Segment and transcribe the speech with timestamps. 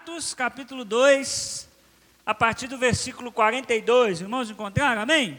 [0.00, 1.68] Atos, capítulo 2,
[2.24, 4.22] a partir do versículo 42.
[4.22, 5.02] Irmãos, encontraram?
[5.02, 5.38] Amém?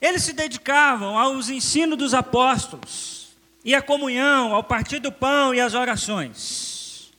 [0.00, 5.60] Eles se dedicavam aos ensinos dos apóstolos, e à comunhão, ao partir do pão e
[5.60, 7.12] às orações.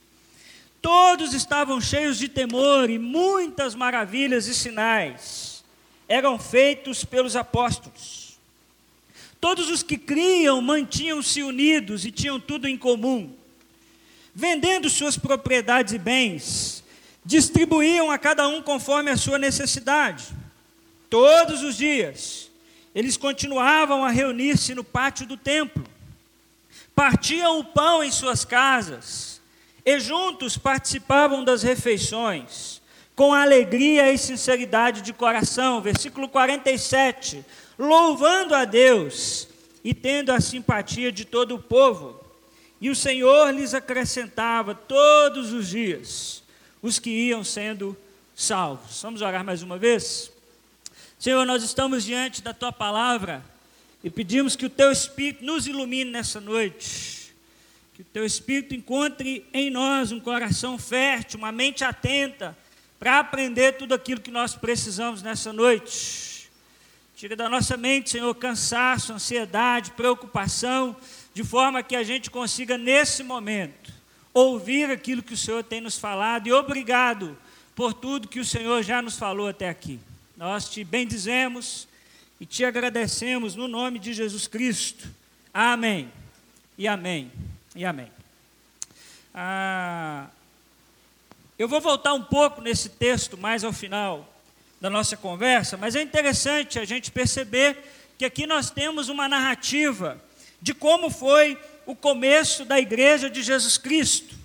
[0.82, 5.64] Todos estavam cheios de temor e muitas maravilhas e sinais
[6.08, 8.40] eram feitos pelos apóstolos.
[9.40, 13.38] Todos os que criam mantinham-se unidos e tinham tudo em comum
[14.40, 16.82] vendendo suas propriedades e bens,
[17.26, 20.28] distribuíam a cada um conforme a sua necessidade.
[21.10, 22.50] Todos os dias,
[22.96, 25.84] eles continuavam a reunir-se no pátio do templo,
[26.96, 29.42] partiam o pão em suas casas
[29.86, 32.82] e juntos participavam das refeições,
[33.18, 35.82] com alegria e sinceridade de coração.
[35.82, 37.44] Versículo 47.
[37.78, 39.50] Louvando a Deus
[39.84, 42.19] e tendo a simpatia de todo o povo.
[42.82, 46.44] E o Senhor lhes acrescentava todos os dias
[46.82, 47.98] os que iam sendo
[48.36, 49.02] salvos.
[49.02, 50.32] Vamos orar mais uma vez?
[51.20, 53.44] Senhor, nós estamos diante da tua palavra
[54.02, 57.34] e pedimos que o teu Espírito nos ilumine nessa noite.
[57.94, 62.58] Que o teu Espírito encontre em nós um coração fértil, uma mente atenta
[62.98, 66.50] para aprender tudo aquilo que nós precisamos nessa noite.
[67.14, 70.96] Tira da nossa mente, Senhor, cansaço, ansiedade, preocupação
[71.34, 73.94] de forma que a gente consiga, nesse momento,
[74.34, 77.38] ouvir aquilo que o Senhor tem nos falado e obrigado
[77.76, 80.00] por tudo que o Senhor já nos falou até aqui.
[80.36, 81.88] Nós te bendizemos
[82.40, 85.08] e te agradecemos no nome de Jesus Cristo.
[85.54, 86.12] Amém.
[86.78, 87.32] E amém.
[87.76, 88.12] E amém.
[89.34, 90.28] Ah,
[91.58, 94.34] eu vou voltar um pouco nesse texto mais ao final
[94.80, 97.78] da nossa conversa, mas é interessante a gente perceber
[98.18, 100.22] que aqui nós temos uma narrativa
[100.62, 104.36] de como foi o começo da igreja de Jesus Cristo.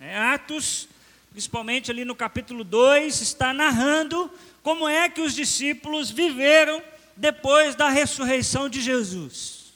[0.00, 0.88] É, Atos,
[1.30, 4.30] principalmente ali no capítulo 2, está narrando
[4.62, 6.82] como é que os discípulos viveram
[7.16, 9.72] depois da ressurreição de Jesus.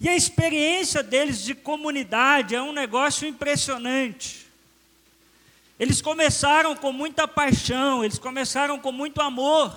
[0.00, 4.46] E a experiência deles de comunidade é um negócio impressionante.
[5.78, 9.76] Eles começaram com muita paixão, eles começaram com muito amor.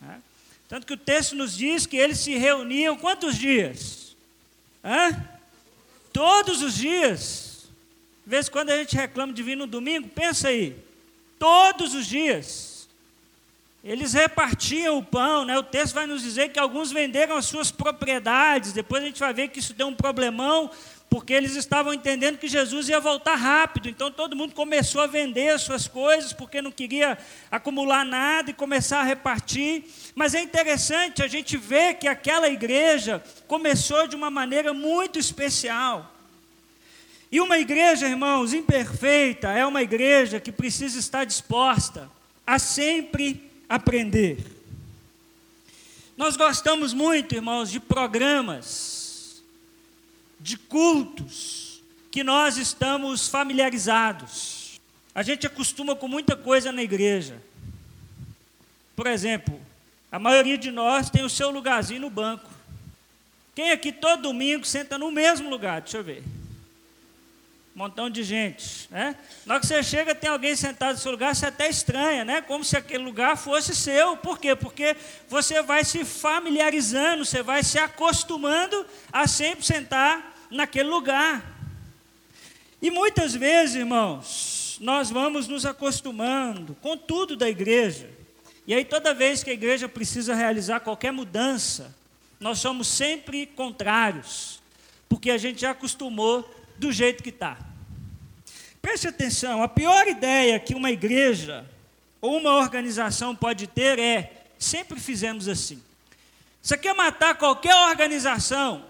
[0.00, 0.20] Né?
[0.68, 4.05] Tanto que o texto nos diz que eles se reuniam quantos dias?
[4.86, 5.20] Hã?
[6.12, 7.66] Todos os dias.
[8.24, 10.76] De vez em quando a gente reclama de vir no domingo, pensa aí.
[11.38, 12.88] Todos os dias.
[13.82, 15.58] Eles repartiam o pão, né?
[15.58, 18.72] O texto vai nos dizer que alguns venderam as suas propriedades.
[18.72, 20.70] Depois a gente vai ver que isso deu um problemão,
[21.08, 23.88] porque eles estavam entendendo que Jesus ia voltar rápido.
[23.88, 27.16] Então todo mundo começou a vender as suas coisas, porque não queria
[27.50, 29.84] acumular nada e começar a repartir.
[30.14, 36.12] Mas é interessante a gente ver que aquela igreja começou de uma maneira muito especial.
[37.30, 42.10] E uma igreja, irmãos, imperfeita, é uma igreja que precisa estar disposta
[42.46, 44.38] a sempre aprender.
[46.16, 48.95] Nós gostamos muito, irmãos, de programas
[50.46, 54.80] de cultos que nós estamos familiarizados.
[55.12, 57.42] A gente acostuma com muita coisa na igreja.
[58.94, 59.60] Por exemplo,
[60.10, 62.48] a maioria de nós tem o seu lugarzinho no banco.
[63.56, 65.80] Quem aqui todo domingo senta no mesmo lugar?
[65.80, 66.22] Deixa eu ver
[67.76, 69.14] montão de gente, né?
[69.44, 72.40] Na hora que você chega, tem alguém sentado no seu lugar, você até estranha, né?
[72.40, 74.16] Como se aquele lugar fosse seu.
[74.16, 74.56] Por quê?
[74.56, 74.96] Porque
[75.28, 81.56] você vai se familiarizando, você vai se acostumando a sempre sentar naquele lugar.
[82.80, 88.10] E muitas vezes, irmãos, nós vamos nos acostumando com tudo da igreja.
[88.66, 91.94] E aí, toda vez que a igreja precisa realizar qualquer mudança,
[92.38, 94.60] nós somos sempre contrários,
[95.08, 97.56] porque a gente já acostumou do jeito que está.
[98.82, 101.64] Preste atenção: a pior ideia que uma igreja
[102.20, 105.82] ou uma organização pode ter é: sempre fizemos assim.
[106.60, 108.84] Você quer matar qualquer organização?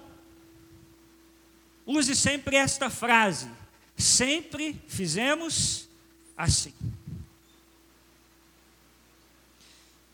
[1.86, 3.48] Use sempre esta frase:
[3.96, 5.88] sempre fizemos
[6.36, 6.74] assim.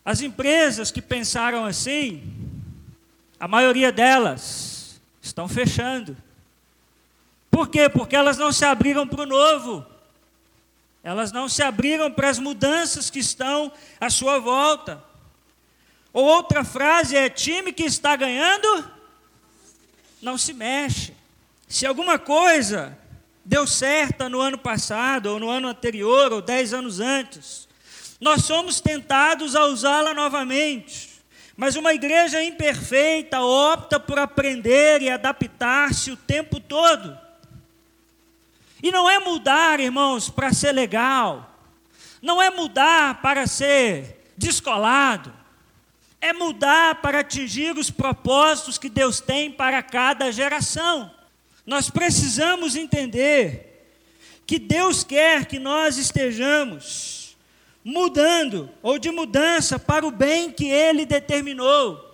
[0.05, 2.21] As empresas que pensaram assim,
[3.39, 6.15] a maioria delas estão fechando.
[7.49, 7.87] Por quê?
[7.89, 9.85] Porque elas não se abriram para o novo.
[11.03, 15.03] Elas não se abriram para as mudanças que estão à sua volta.
[16.11, 18.89] Ou outra frase é: time que está ganhando,
[20.21, 21.12] não se mexe.
[21.73, 22.95] Se alguma coisa
[23.43, 27.67] deu certa no ano passado, ou no ano anterior, ou dez anos antes,
[28.21, 31.09] nós somos tentados a usá-la novamente.
[31.57, 37.17] Mas uma igreja imperfeita opta por aprender e adaptar-se o tempo todo.
[38.83, 41.57] E não é mudar, irmãos, para ser legal,
[42.21, 45.33] não é mudar para ser descolado,
[46.21, 51.22] é mudar para atingir os propósitos que Deus tem para cada geração.
[51.65, 53.73] Nós precisamos entender
[54.45, 57.37] que Deus quer que nós estejamos
[57.83, 62.11] mudando ou de mudança para o bem que Ele determinou.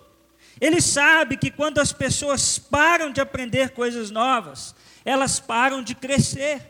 [0.59, 4.75] Ele sabe que quando as pessoas param de aprender coisas novas,
[5.05, 6.61] elas param de crescer.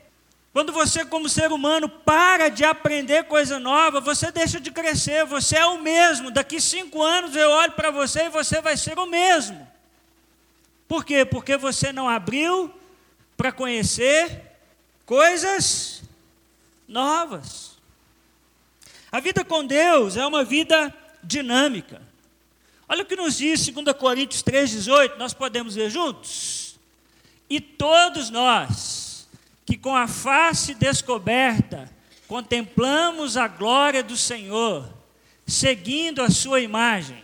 [0.52, 5.58] Quando você, como ser humano, para de aprender coisa nova, você deixa de crescer, você
[5.58, 6.32] é o mesmo.
[6.32, 9.69] Daqui cinco anos eu olho para você e você vai ser o mesmo.
[10.90, 11.24] Por quê?
[11.24, 12.74] Porque você não abriu
[13.38, 14.42] para conhecer
[15.06, 16.02] coisas
[16.88, 17.78] novas.
[19.12, 20.92] A vida com Deus é uma vida
[21.24, 22.02] dinâmica.
[22.88, 26.80] Olha o que nos diz 2 Coríntios 3,18, nós podemos ver juntos?
[27.48, 29.30] E todos nós,
[29.68, 31.88] que com a face descoberta
[32.28, 34.92] contemplamos a glória do Senhor,
[35.46, 37.24] seguindo a sua imagem.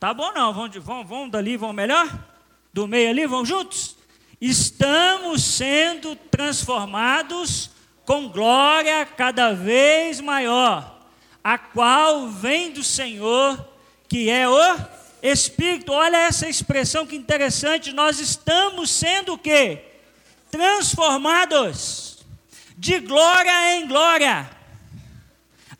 [0.00, 0.52] Tá bom não?
[0.52, 2.35] Vão, vão, vão dali, vão melhor?
[2.76, 3.96] Do meio ali, vão juntos?
[4.38, 7.70] Estamos sendo transformados
[8.04, 11.00] com glória cada vez maior,
[11.42, 13.66] a qual vem do Senhor,
[14.06, 14.76] que é o
[15.22, 15.90] Espírito.
[15.90, 19.82] Olha essa expressão que interessante, nós estamos sendo o quê?
[20.50, 22.18] transformados
[22.76, 24.50] de glória em glória.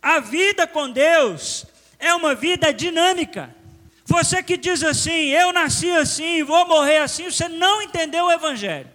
[0.00, 1.66] A vida com Deus
[1.98, 3.54] é uma vida dinâmica.
[4.06, 8.88] Você que diz assim, eu nasci assim, vou morrer assim, você não entendeu o Evangelho.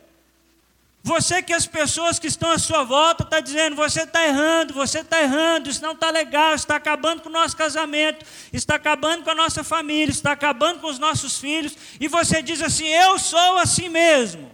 [1.04, 4.74] Você que as pessoas que estão à sua volta estão tá dizendo, você está errando,
[4.74, 9.24] você está errando, isso não está legal, está acabando com o nosso casamento, está acabando
[9.24, 13.20] com a nossa família, está acabando com os nossos filhos, e você diz assim, eu
[13.20, 14.50] sou assim mesmo.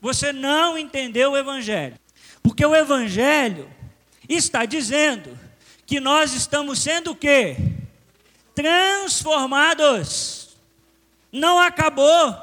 [0.00, 1.98] Você não entendeu o Evangelho.
[2.42, 3.70] Porque o Evangelho
[4.28, 5.38] está dizendo
[5.86, 7.56] que nós estamos sendo o quê?
[8.58, 10.48] Transformados.
[11.30, 12.36] Não acabou.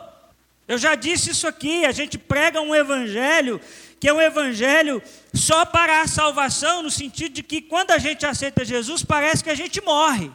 [0.65, 3.59] Eu já disse isso aqui, a gente prega um evangelho
[3.99, 5.03] que é um evangelho
[5.33, 9.49] só para a salvação, no sentido de que quando a gente aceita Jesus, parece que
[9.49, 10.31] a gente morre.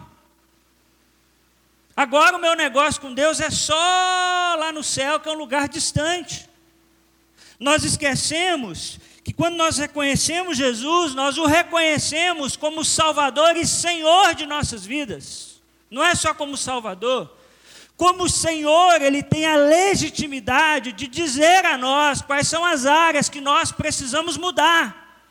[1.96, 3.74] Agora o meu negócio com Deus é só
[4.58, 6.46] lá no céu, que é um lugar distante.
[7.58, 14.44] Nós esquecemos que quando nós reconhecemos Jesus, nós o reconhecemos como Salvador e Senhor de
[14.44, 15.59] nossas vidas.
[15.90, 17.30] Não é só como Salvador.
[17.96, 23.40] Como Senhor, Ele tem a legitimidade de dizer a nós quais são as áreas que
[23.40, 25.24] nós precisamos mudar.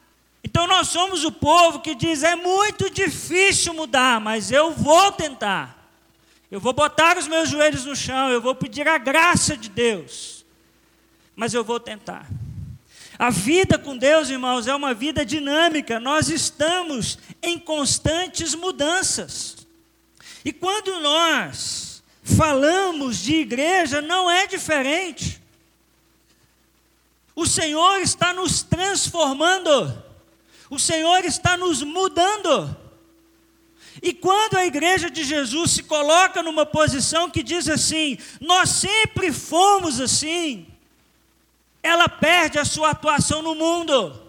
[0.44, 5.78] Então nós somos o povo que diz: é muito difícil mudar, mas eu vou tentar.
[6.52, 10.40] Eu vou botar os meus joelhos no chão, eu vou pedir a graça de Deus
[11.40, 12.30] mas eu vou tentar.
[13.18, 19.59] A vida com Deus, irmãos, é uma vida dinâmica, nós estamos em constantes mudanças.
[20.44, 25.42] E quando nós falamos de igreja, não é diferente.
[27.36, 30.04] O Senhor está nos transformando,
[30.70, 32.78] o Senhor está nos mudando.
[34.02, 39.32] E quando a igreja de Jesus se coloca numa posição que diz assim: nós sempre
[39.32, 40.68] fomos assim,
[41.82, 44.28] ela perde a sua atuação no mundo.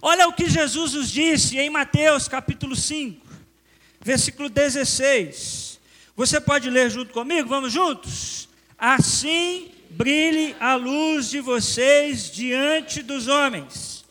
[0.00, 3.23] Olha o que Jesus nos disse em Mateus capítulo 5,
[4.04, 5.80] versículo 16.
[6.14, 7.48] Você pode ler junto comigo?
[7.48, 8.48] Vamos juntos?
[8.78, 14.04] Assim brilhe a luz de vocês diante dos homens,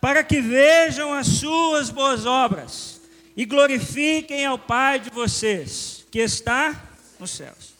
[0.00, 3.00] para que vejam as suas boas obras
[3.36, 7.74] e glorifiquem ao Pai de vocês, que está nos céus.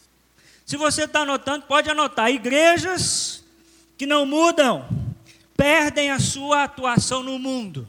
[0.65, 2.31] Se você está anotando, pode anotar.
[2.31, 3.45] Igrejas
[3.97, 4.87] que não mudam
[5.57, 7.89] perdem a sua atuação no mundo.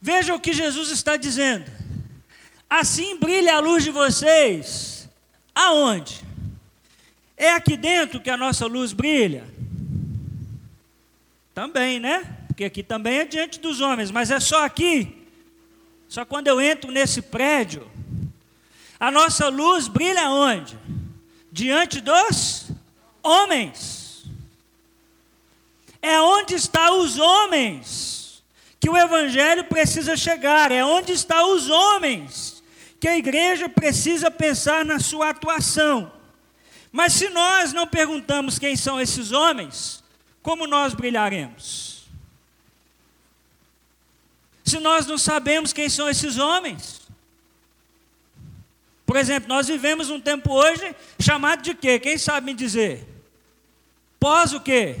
[0.00, 1.70] Veja o que Jesus está dizendo.
[2.68, 5.08] Assim brilha a luz de vocês.
[5.54, 6.22] Aonde?
[7.36, 9.44] É aqui dentro que a nossa luz brilha?
[11.54, 12.24] Também, né?
[12.46, 15.26] Porque aqui também é diante dos homens, mas é só aqui.
[16.08, 17.90] Só quando eu entro nesse prédio
[18.98, 20.78] a nossa luz brilha onde?
[21.50, 22.70] Diante dos
[23.22, 24.24] homens.
[26.02, 28.19] É onde estão os homens
[28.80, 32.62] que o evangelho precisa chegar, é onde estão os homens
[32.98, 36.10] que a igreja precisa pensar na sua atuação.
[36.90, 40.02] Mas se nós não perguntamos quem são esses homens,
[40.42, 42.08] como nós brilharemos?
[44.64, 47.02] Se nós não sabemos quem são esses homens,
[49.04, 51.98] por exemplo, nós vivemos um tempo hoje chamado de quê?
[51.98, 53.06] Quem sabe me dizer?
[54.18, 54.96] Pós o quê?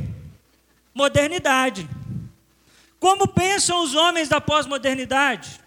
[0.94, 1.88] modernidade.
[3.00, 5.58] Como pensam os homens da pós-modernidade?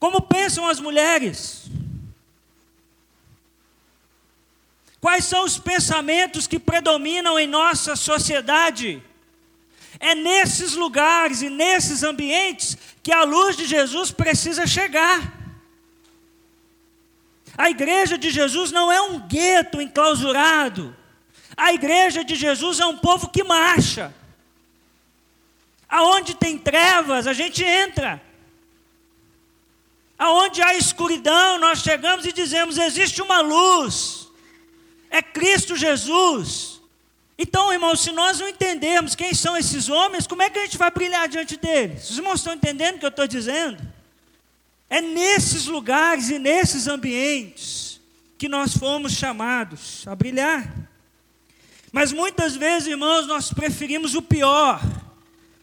[0.00, 1.70] Como pensam as mulheres?
[5.00, 9.00] Quais são os pensamentos que predominam em nossa sociedade?
[10.00, 15.32] É nesses lugares e nesses ambientes que a luz de Jesus precisa chegar.
[17.56, 20.94] A igreja de Jesus não é um gueto enclausurado.
[21.56, 24.12] A igreja de Jesus é um povo que marcha.
[25.96, 28.20] Aonde tem trevas, a gente entra.
[30.18, 34.28] Aonde há escuridão, nós chegamos e dizemos: existe uma luz.
[35.08, 36.82] É Cristo Jesus.
[37.38, 40.76] Então, irmãos, se nós não entendermos quem são esses homens, como é que a gente
[40.76, 42.10] vai brilhar diante deles?
[42.10, 43.82] Os irmãos estão entendendo o que eu estou dizendo?
[44.90, 48.02] É nesses lugares e nesses ambientes
[48.36, 50.70] que nós fomos chamados a brilhar.
[51.90, 54.82] Mas muitas vezes, irmãos, nós preferimos o pior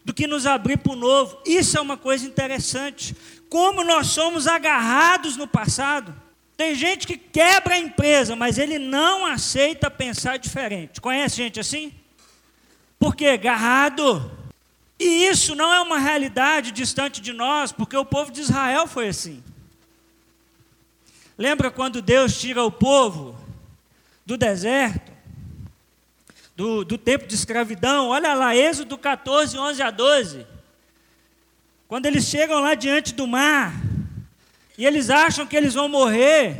[0.04, 1.38] do que nos abrir para o novo.
[1.46, 3.16] Isso é uma coisa interessante.
[3.48, 6.14] Como nós somos agarrados no passado.
[6.56, 11.00] Tem gente que quebra a empresa, mas ele não aceita pensar diferente.
[11.00, 11.92] Conhece gente assim?
[12.98, 13.26] Por quê?
[13.26, 14.30] Agarrado.
[14.98, 19.08] E isso não é uma realidade distante de nós, porque o povo de Israel foi
[19.08, 19.42] assim.
[21.36, 23.36] Lembra quando Deus tira o povo
[24.24, 25.12] do deserto,
[26.56, 28.08] do, do tempo de escravidão?
[28.08, 30.46] Olha lá, Êxodo 14, 11 a 12.
[31.88, 33.72] Quando eles chegam lá diante do mar,
[34.76, 36.56] e eles acham que eles vão morrer.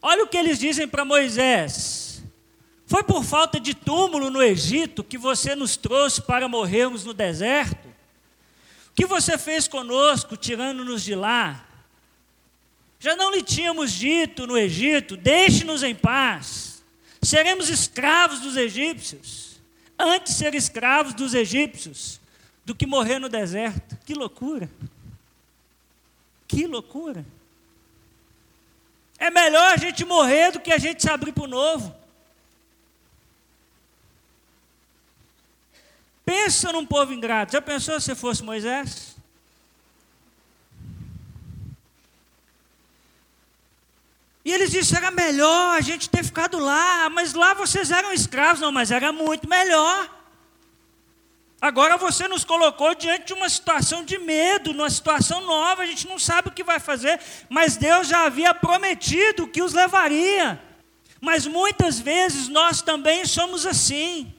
[0.00, 2.22] Olha o que eles dizem para Moisés:
[2.86, 7.86] Foi por falta de túmulo no Egito que você nos trouxe para morrermos no deserto?
[8.90, 11.66] O que você fez conosco, tirando-nos de lá?
[12.98, 16.75] Já não lhe tínhamos dito no Egito: Deixe-nos em paz,
[17.26, 19.60] seremos escravos dos egípcios.
[19.98, 22.20] Antes ser escravos dos egípcios
[22.64, 23.96] do que morrer no deserto.
[24.04, 24.70] Que loucura!
[26.46, 27.24] Que loucura!
[29.18, 31.94] É melhor a gente morrer do que a gente se abrir para o novo.
[36.24, 37.52] Pensa num povo ingrato.
[37.52, 39.15] Já pensou se fosse Moisés?
[44.46, 48.60] E eles disseram: era melhor a gente ter ficado lá, mas lá vocês eram escravos.
[48.60, 50.08] Não, mas era muito melhor.
[51.60, 56.06] Agora você nos colocou diante de uma situação de medo, numa situação nova, a gente
[56.06, 60.62] não sabe o que vai fazer, mas Deus já havia prometido que os levaria.
[61.20, 64.32] Mas muitas vezes nós também somos assim.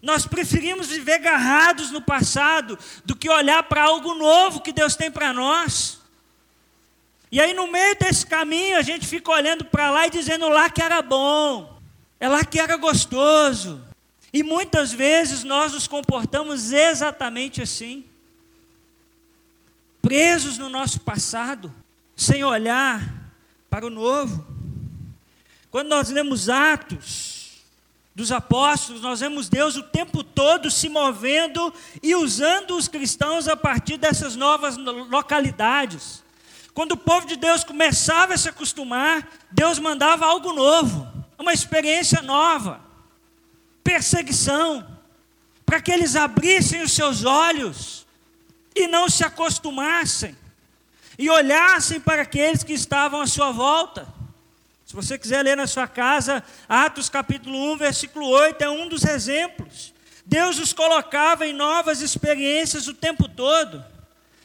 [0.00, 5.10] Nós preferimos viver agarrados no passado do que olhar para algo novo que Deus tem
[5.10, 5.97] para nós.
[7.30, 10.70] E aí, no meio desse caminho, a gente fica olhando para lá e dizendo lá
[10.70, 11.78] que era bom,
[12.18, 13.84] é lá que era gostoso.
[14.32, 18.04] E muitas vezes nós nos comportamos exatamente assim,
[20.00, 21.72] presos no nosso passado,
[22.16, 23.30] sem olhar
[23.68, 24.46] para o novo.
[25.70, 27.62] Quando nós lemos Atos
[28.14, 33.56] dos Apóstolos, nós vemos Deus o tempo todo se movendo e usando os cristãos a
[33.56, 36.24] partir dessas novas localidades.
[36.78, 42.22] Quando o povo de Deus começava a se acostumar, Deus mandava algo novo, uma experiência
[42.22, 42.80] nova
[43.82, 44.86] perseguição,
[45.66, 48.06] para que eles abrissem os seus olhos
[48.76, 50.36] e não se acostumassem,
[51.18, 54.06] e olhassem para aqueles que estavam à sua volta.
[54.86, 59.02] Se você quiser ler na sua casa, Atos capítulo 1, versículo 8, é um dos
[59.02, 59.92] exemplos.
[60.24, 63.84] Deus os colocava em novas experiências o tempo todo,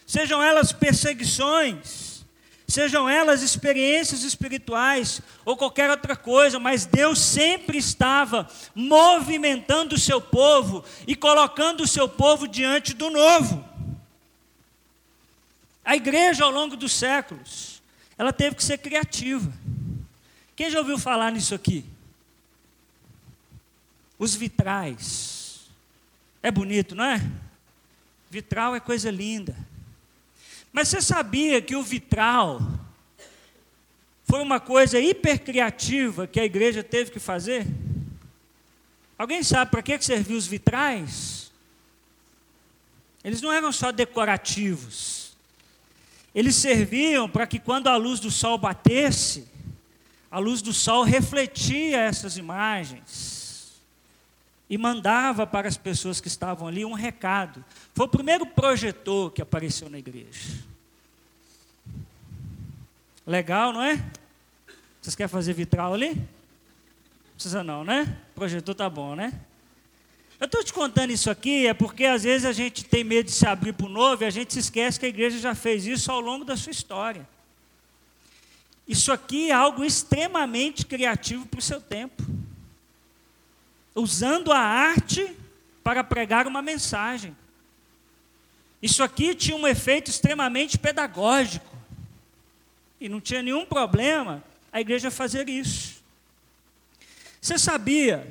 [0.08, 2.12] sejam elas perseguições,
[2.74, 10.20] sejam elas experiências espirituais ou qualquer outra coisa, mas Deus sempre estava movimentando o seu
[10.20, 13.63] povo e colocando o seu povo diante do novo.
[15.86, 17.82] A igreja, ao longo dos séculos,
[18.18, 19.51] ela teve que ser criativa.
[20.56, 21.86] Quem já ouviu falar nisso aqui?
[24.18, 25.70] Os vitrais.
[26.42, 27.22] É bonito, não é?
[28.32, 29.56] Vitral é coisa linda.
[30.74, 32.60] Mas você sabia que o vitral
[34.24, 37.68] foi uma coisa hipercriativa que a igreja teve que fazer?
[39.15, 41.51] Alguém sabe para que serviam os vitrais?
[43.24, 45.38] Eles não eram só decorativos.
[46.34, 49.48] Eles serviam para que quando a luz do sol batesse,
[50.32, 53.33] a luz do sol refletia essas imagens
[54.74, 57.63] e mandava para as pessoas que estavam ali um recado.
[57.94, 60.50] Foi o primeiro projetor que apareceu na igreja.
[63.24, 64.03] Legal, não é?
[65.00, 66.20] Vocês querem fazer vitral ali?
[67.36, 68.18] Precisa não, né?
[68.34, 69.39] Projetor tá bom, né?
[70.39, 73.32] Eu estou te contando isso aqui é porque às vezes a gente tem medo de
[73.32, 75.86] se abrir para o novo e a gente se esquece que a igreja já fez
[75.86, 77.30] isso ao longo da sua história.
[78.88, 82.33] Isso aqui é algo extremamente criativo para o seu tempo.
[83.96, 85.36] Usando a arte
[85.84, 87.36] para pregar uma mensagem.
[88.82, 91.74] Isso aqui tinha um efeito extremamente pedagógico.
[93.00, 96.02] E não tinha nenhum problema a igreja fazer isso.
[97.42, 98.28] Você sabia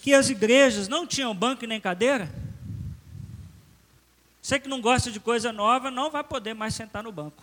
[0.00, 2.32] que as igrejas não tinham banco nem cadeira?
[4.40, 7.42] Você que não gosta de coisa nova não vai poder mais sentar no banco.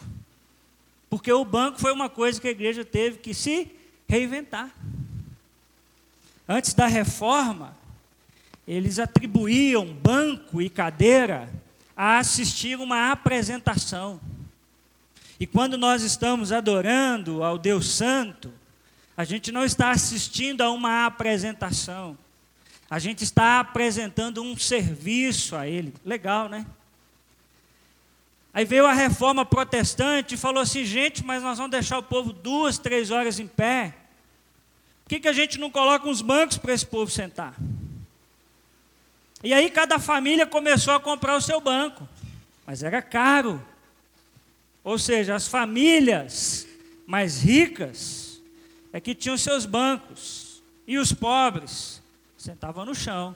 [1.09, 3.71] Porque o banco foi uma coisa que a igreja teve que se
[4.07, 4.71] reinventar.
[6.47, 7.75] Antes da reforma,
[8.67, 11.49] eles atribuíam banco e cadeira
[11.95, 14.19] a assistir uma apresentação.
[15.39, 18.53] E quando nós estamos adorando ao Deus Santo,
[19.17, 22.17] a gente não está assistindo a uma apresentação.
[22.89, 25.93] A gente está apresentando um serviço a Ele.
[26.05, 26.65] Legal, né?
[28.53, 32.31] Aí veio a reforma protestante e falou assim: gente, mas nós vamos deixar o povo
[32.31, 33.93] duas, três horas em pé.
[35.05, 37.55] Por que, que a gente não coloca uns bancos para esse povo sentar?
[39.43, 42.09] E aí cada família começou a comprar o seu banco,
[42.65, 43.63] mas era caro.
[44.83, 46.67] Ou seja, as famílias
[47.05, 48.41] mais ricas
[48.91, 52.01] é que tinham seus bancos, e os pobres
[52.35, 53.35] sentavam no chão.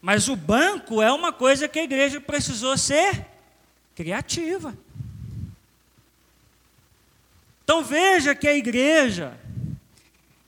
[0.00, 3.26] Mas o banco é uma coisa que a igreja precisou ser
[3.94, 4.76] criativa.
[7.64, 9.38] Então veja que a igreja,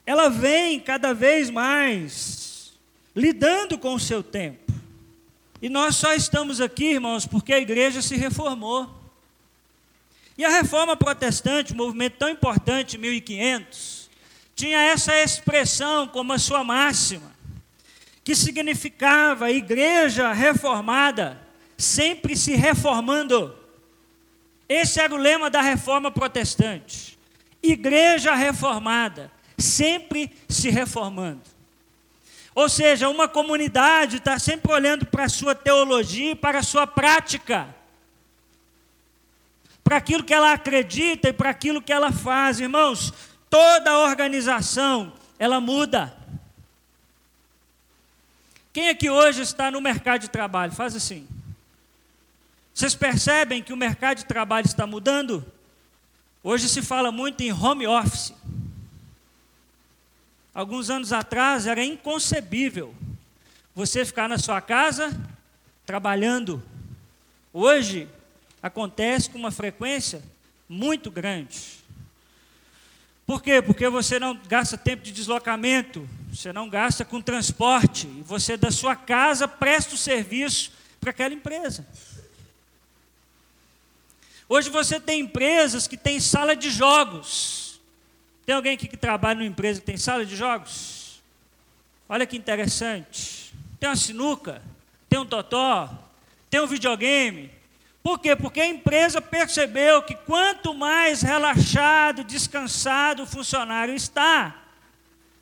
[0.07, 2.73] ela vem cada vez mais
[3.15, 4.73] lidando com o seu tempo.
[5.61, 8.89] E nós só estamos aqui, irmãos, porque a igreja se reformou.
[10.39, 14.11] E a reforma protestante, um movimento tão importante, 1500,
[14.55, 17.35] tinha essa expressão como a sua máxima
[18.27, 21.41] que significava igreja reformada,
[21.79, 23.57] sempre se reformando.
[24.69, 27.17] Esse era o lema da reforma protestante.
[27.63, 31.43] Igreja reformada, sempre se reformando.
[32.55, 36.87] Ou seja, uma comunidade está sempre olhando para a sua teologia e para a sua
[36.87, 37.69] prática,
[39.85, 42.59] para aquilo que ela acredita e para aquilo que ela faz.
[42.59, 43.13] Irmãos,
[43.51, 46.17] toda organização, ela muda.
[48.73, 50.73] Quem aqui hoje está no mercado de trabalho?
[50.73, 51.27] Faz assim.
[52.75, 55.45] Vocês percebem que o mercado de trabalho está mudando?
[56.43, 58.35] Hoje se fala muito em home office.
[60.57, 62.95] Alguns anos atrás era inconcebível
[63.75, 65.15] você ficar na sua casa
[65.85, 66.63] trabalhando.
[67.53, 68.09] Hoje
[68.63, 70.23] acontece com uma frequência
[70.67, 71.61] muito grande.
[73.27, 73.61] Por quê?
[73.61, 78.71] Porque você não gasta tempo de deslocamento, você não gasta com transporte, e você da
[78.71, 81.87] sua casa presta o serviço para aquela empresa.
[84.49, 87.66] Hoje você tem empresas que têm sala de jogos.
[88.47, 91.21] Tem alguém aqui que trabalha numa empresa que tem sala de jogos?
[92.09, 93.53] Olha que interessante.
[93.81, 94.63] Tem uma sinuca,
[95.09, 95.91] tem um totó,
[96.49, 97.51] tem um videogame.
[98.05, 98.37] Por quê?
[98.37, 104.63] Porque a empresa percebeu que quanto mais relaxado, descansado o funcionário está,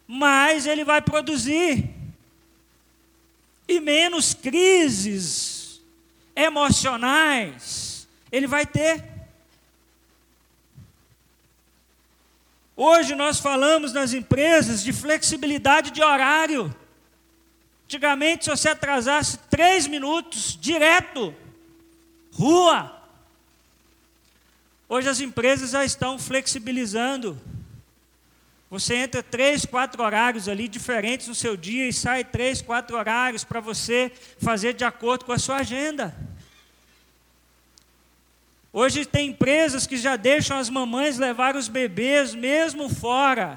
[0.07, 1.91] mais ele vai produzir.
[3.69, 5.83] E menos crises
[6.35, 9.14] emocionais ele vai ter.
[12.77, 16.75] Hoje nós falamos nas empresas de flexibilidade de horário.
[17.85, 21.35] Antigamente, se você atrasasse três minutos direto,
[22.33, 23.03] rua.
[24.89, 27.41] Hoje as empresas já estão flexibilizando
[28.75, 33.45] você entra três, quatro horários ali diferentes no seu dia e sai três, quatro horários
[33.45, 34.11] para você
[34.41, 36.13] fazer de acordo com a sua agenda.
[38.77, 43.57] Hoje tem empresas que já deixam as mamães levar os bebês mesmo fora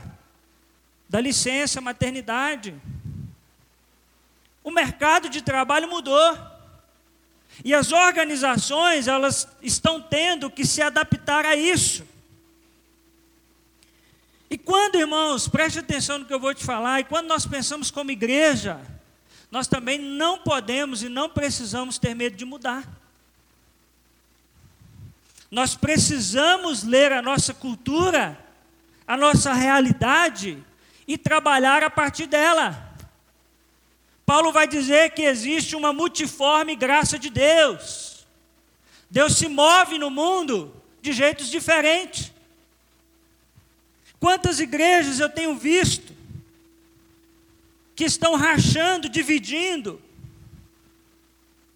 [1.10, 2.76] da licença maternidade.
[4.64, 6.38] O mercado de trabalho mudou.
[7.66, 12.06] E as organizações, elas estão tendo que se adaptar a isso.
[14.52, 17.90] E quando, irmãos, preste atenção no que eu vou te falar, e quando nós pensamos
[17.90, 18.80] como igreja,
[19.50, 22.97] nós também não podemos e não precisamos ter medo de mudar.
[25.50, 28.38] Nós precisamos ler a nossa cultura,
[29.08, 30.64] a nossa realidade
[31.08, 32.96] e trabalhar a partir dela.
[34.26, 38.28] Paulo vai dizer que existe uma multiforme graça de Deus.
[39.10, 42.34] Deus se move no mundo de jeitos diferentes.
[44.20, 46.14] Quantas igrejas eu tenho visto
[47.96, 50.02] que estão rachando, dividindo.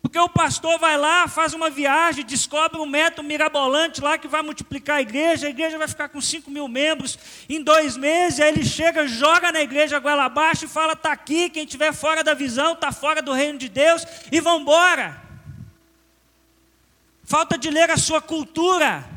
[0.02, 4.42] Porque o pastor vai lá, faz uma viagem, descobre um método mirabolante lá que vai
[4.42, 8.52] multiplicar a igreja, a igreja vai ficar com 5 mil membros em dois meses, aí
[8.52, 12.34] ele chega, joga na igreja goela abaixo e fala: está aqui, quem estiver fora da
[12.34, 15.22] visão, está fora do reino de Deus, e vão embora.
[17.24, 19.08] Falta de ler a sua cultura,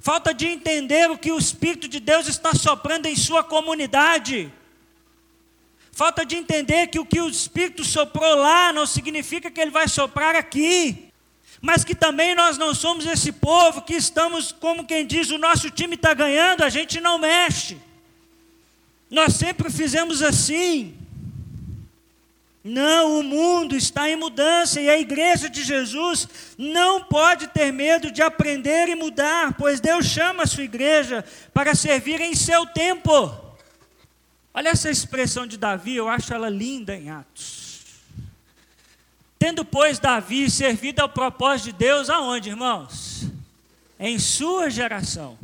[0.00, 4.50] falta de entender o que o Espírito de Deus está soprando em sua comunidade.
[5.96, 9.88] Falta de entender que o que o Espírito soprou lá não significa que ele vai
[9.88, 11.08] soprar aqui.
[11.58, 15.70] Mas que também nós não somos esse povo que estamos, como quem diz, o nosso
[15.70, 17.78] time está ganhando, a gente não mexe.
[19.08, 20.94] Nós sempre fizemos assim.
[22.62, 26.28] Não, o mundo está em mudança e a igreja de Jesus
[26.58, 31.74] não pode ter medo de aprender e mudar, pois Deus chama a sua igreja para
[31.74, 33.45] servir em seu tempo.
[34.56, 37.84] Olha essa expressão de Davi, eu acho ela linda em Atos.
[39.38, 43.26] Tendo, pois, Davi servido ao propósito de Deus, aonde, irmãos?
[44.00, 45.38] Em sua geração,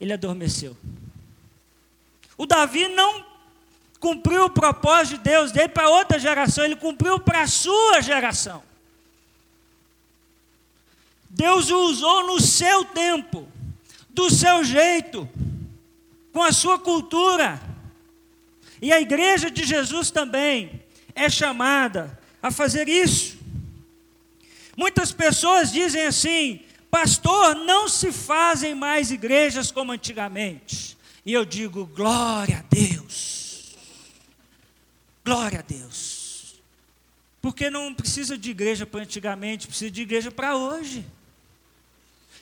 [0.00, 0.76] ele adormeceu.
[2.36, 3.26] O Davi não
[3.98, 8.62] cumpriu o propósito de Deus dele para outra geração, ele cumpriu para a sua geração.
[11.28, 13.48] Deus o usou no seu tempo,
[14.10, 15.28] do seu jeito,
[16.32, 17.66] com a sua cultura.
[18.80, 20.82] E a igreja de Jesus também
[21.14, 23.38] é chamada a fazer isso.
[24.76, 26.60] Muitas pessoas dizem assim:
[26.90, 30.96] pastor, não se fazem mais igrejas como antigamente.
[31.26, 33.76] E eu digo: glória a Deus.
[35.24, 36.54] Glória a Deus.
[37.42, 41.04] Porque não precisa de igreja para antigamente, precisa de igreja para hoje.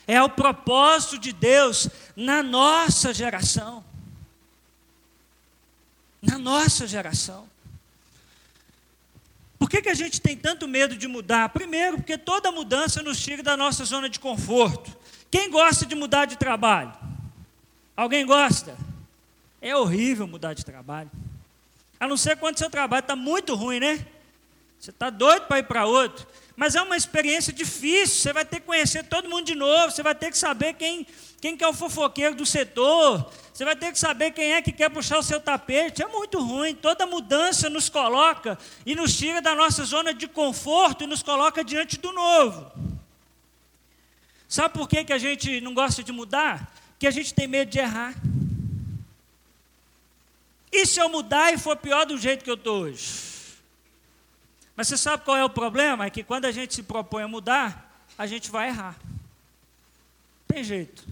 [0.05, 3.83] É o propósito de Deus na nossa geração
[6.27, 7.47] na nossa geração.
[9.57, 11.49] Por que, que a gente tem tanto medo de mudar?
[11.49, 14.95] Primeiro, porque toda mudança nos tira da nossa zona de conforto.
[15.31, 16.93] Quem gosta de mudar de trabalho?
[17.95, 18.77] Alguém gosta?
[19.61, 21.09] É horrível mudar de trabalho.
[21.99, 24.05] A não ser quando seu trabalho está muito ruim, né?
[24.79, 26.27] Você está doido para ir para outro.
[26.55, 28.21] Mas é uma experiência difícil.
[28.21, 29.91] Você vai ter que conhecer todo mundo de novo.
[29.91, 31.07] Você vai ter que saber quem,
[31.39, 33.31] quem que é o fofoqueiro do setor.
[33.53, 36.01] Você vai ter que saber quem é que quer puxar o seu tapete.
[36.01, 36.75] É muito ruim.
[36.75, 41.63] Toda mudança nos coloca e nos tira da nossa zona de conforto e nos coloca
[41.63, 42.71] diante do novo.
[44.47, 46.71] Sabe por que, que a gente não gosta de mudar?
[46.91, 48.15] Porque a gente tem medo de errar.
[50.71, 53.27] E se eu mudar e for pior do jeito que eu estou hoje?
[54.75, 56.05] Mas você sabe qual é o problema?
[56.05, 58.95] É que quando a gente se propõe a mudar, a gente vai errar.
[60.57, 61.03] Tem jeito.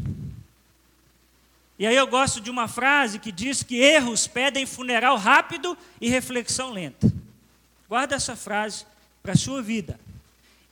[1.77, 6.09] E aí eu gosto de uma frase que diz que erros pedem funeral rápido e
[6.09, 7.13] reflexão lenta.
[7.87, 8.87] Guarda essa frase
[9.21, 9.99] para a sua vida.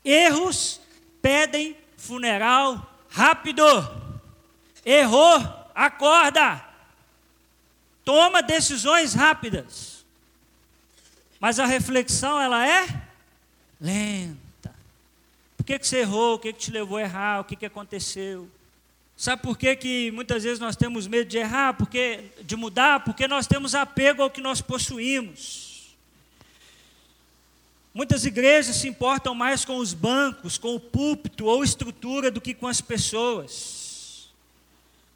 [0.03, 0.81] Erros
[1.21, 3.63] pedem funeral rápido.
[4.83, 5.37] Errou,
[5.75, 6.67] acorda.
[8.03, 10.03] Toma decisões rápidas.
[11.39, 12.87] Mas a reflexão ela é
[13.79, 14.73] lenta.
[15.55, 16.33] Por que, que você errou?
[16.33, 17.39] O que, que te levou a errar?
[17.39, 18.49] O que, que aconteceu?
[19.23, 23.05] Sabe por que, que muitas vezes nós temos medo de errar, porque, de mudar?
[23.05, 25.95] Porque nós temos apego ao que nós possuímos.
[27.93, 32.53] Muitas igrejas se importam mais com os bancos, com o púlpito ou estrutura do que
[32.53, 34.27] com as pessoas.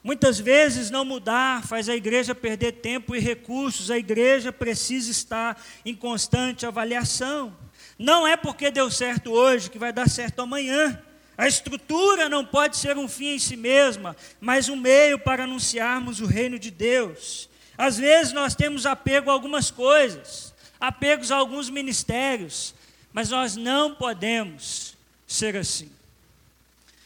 [0.02, 5.62] Muitas vezes não mudar faz a igreja perder tempo e recursos, a igreja precisa estar
[5.84, 7.54] em constante avaliação.
[7.98, 10.98] Não é porque deu certo hoje que vai dar certo amanhã.
[11.38, 16.20] A estrutura não pode ser um fim em si mesma, mas um meio para anunciarmos
[16.20, 17.48] o reino de Deus.
[17.78, 22.74] Às vezes nós temos apego a algumas coisas, apegos a alguns ministérios,
[23.12, 24.96] mas nós não podemos
[25.28, 25.88] ser assim.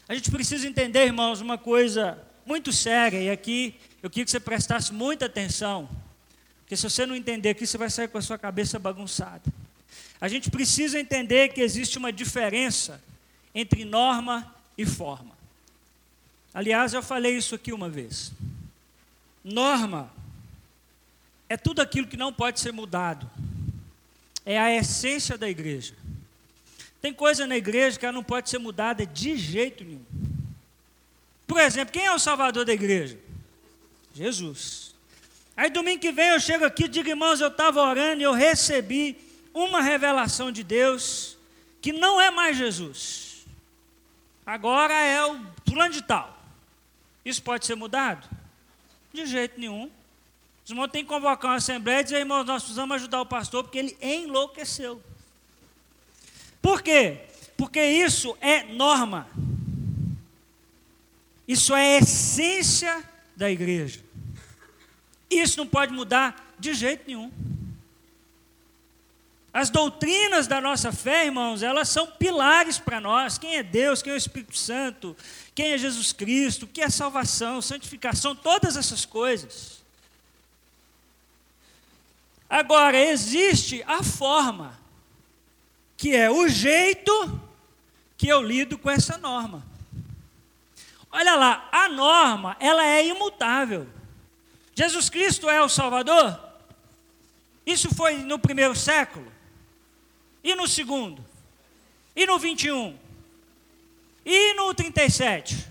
[0.09, 4.39] A gente precisa entender, irmãos, uma coisa muito séria, e aqui eu queria que você
[4.39, 5.87] prestasse muita atenção,
[6.61, 9.43] porque se você não entender aqui, você vai sair com a sua cabeça bagunçada.
[10.19, 12.99] A gente precisa entender que existe uma diferença
[13.53, 15.33] entre norma e forma.
[16.53, 18.31] Aliás, eu falei isso aqui uma vez.
[19.43, 20.11] Norma
[21.49, 23.29] é tudo aquilo que não pode ser mudado.
[24.45, 25.95] É a essência da igreja.
[27.01, 30.05] Tem coisa na igreja que ela não pode ser mudada de jeito nenhum.
[31.45, 33.19] Por exemplo, quem é o salvador da igreja?
[34.13, 34.93] Jesus.
[35.55, 38.33] Aí domingo que vem eu chego aqui e digo, irmãos, eu estava orando e eu
[38.33, 39.17] recebi
[39.53, 41.37] uma revelação de Deus
[41.81, 43.32] que não é mais Jesus.
[44.45, 46.37] Agora é o plano de tal.
[47.23, 48.27] Isso pode ser mudado?
[49.13, 49.89] De jeito nenhum.
[50.63, 53.63] Os irmãos têm que convocar uma assembleia e dizer, irmãos, nós precisamos ajudar o pastor
[53.63, 55.01] porque ele enlouqueceu.
[56.61, 57.19] Por quê?
[57.57, 59.27] Porque isso é norma.
[61.47, 63.03] Isso é essência
[63.35, 64.01] da igreja.
[65.29, 67.31] Isso não pode mudar de jeito nenhum.
[69.53, 73.37] As doutrinas da nossa fé, irmãos, elas são pilares para nós.
[73.37, 75.15] Quem é Deus, quem é o Espírito Santo,
[75.53, 79.83] quem é Jesus Cristo, o que é salvação, santificação, todas essas coisas.
[82.49, 84.79] Agora, existe a forma,
[85.95, 87.39] que é o jeito
[88.17, 89.63] que eu lido com essa norma.
[91.11, 93.87] Olha lá, a norma, ela é imutável.
[94.73, 96.39] Jesus Cristo é o Salvador?
[97.63, 99.31] Isso foi no primeiro século?
[100.43, 101.23] E no segundo?
[102.15, 102.97] E no 21?
[104.25, 105.67] E no 37?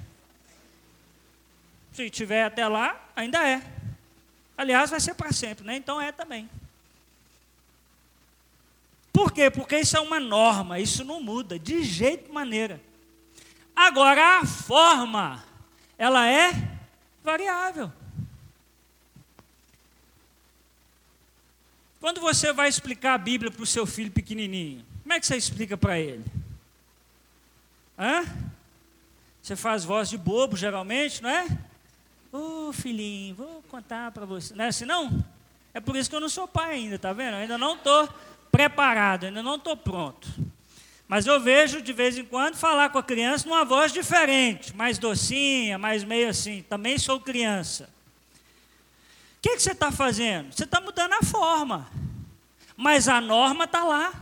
[1.93, 3.63] Se tiver até lá, ainda é.
[4.57, 5.77] Aliás, vai ser para sempre, né?
[5.77, 6.49] Então é também.
[9.13, 9.51] Por quê?
[9.51, 12.81] Porque isso é uma norma, isso não muda de jeito maneira.
[13.77, 15.45] Agora a forma,
[15.99, 16.53] ela é
[17.23, 17.93] variável.
[22.03, 25.37] Quando você vai explicar a Bíblia para o seu filho pequenininho, como é que você
[25.37, 26.25] explica para ele?
[27.97, 28.25] Hã?
[29.41, 31.47] Você faz voz de bobo, geralmente, não é?
[32.33, 34.53] Ô oh, filhinho, vou contar para você.
[34.53, 35.25] Não é assim, não?
[35.73, 37.35] É por isso que eu não sou pai ainda, tá vendo?
[37.35, 38.09] Eu ainda não estou
[38.51, 40.29] preparado, ainda não estou pronto.
[41.07, 44.99] Mas eu vejo de vez em quando falar com a criança numa voz diferente, mais
[44.99, 46.65] docinha, mais meio assim.
[46.69, 47.89] Também sou criança.
[49.43, 50.53] O que, que você está fazendo?
[50.53, 51.91] Você está mudando a forma.
[52.77, 54.13] Mas a norma está lá.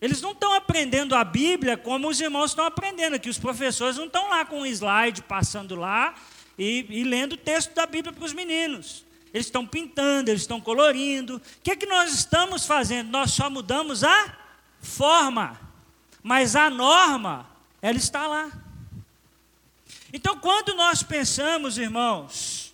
[0.00, 4.06] Eles não estão aprendendo a Bíblia como os irmãos estão aprendendo, que os professores não
[4.06, 6.16] estão lá com um slide passando lá
[6.58, 9.04] e, e lendo o texto da Bíblia para os meninos.
[9.32, 11.36] Eles estão pintando, eles estão colorindo.
[11.36, 13.10] O que que nós estamos fazendo?
[13.10, 14.36] Nós só mudamos a
[14.80, 15.56] forma,
[16.20, 17.48] mas a norma,
[17.80, 18.50] ela está lá.
[20.12, 22.65] Então, quando nós pensamos, irmãos,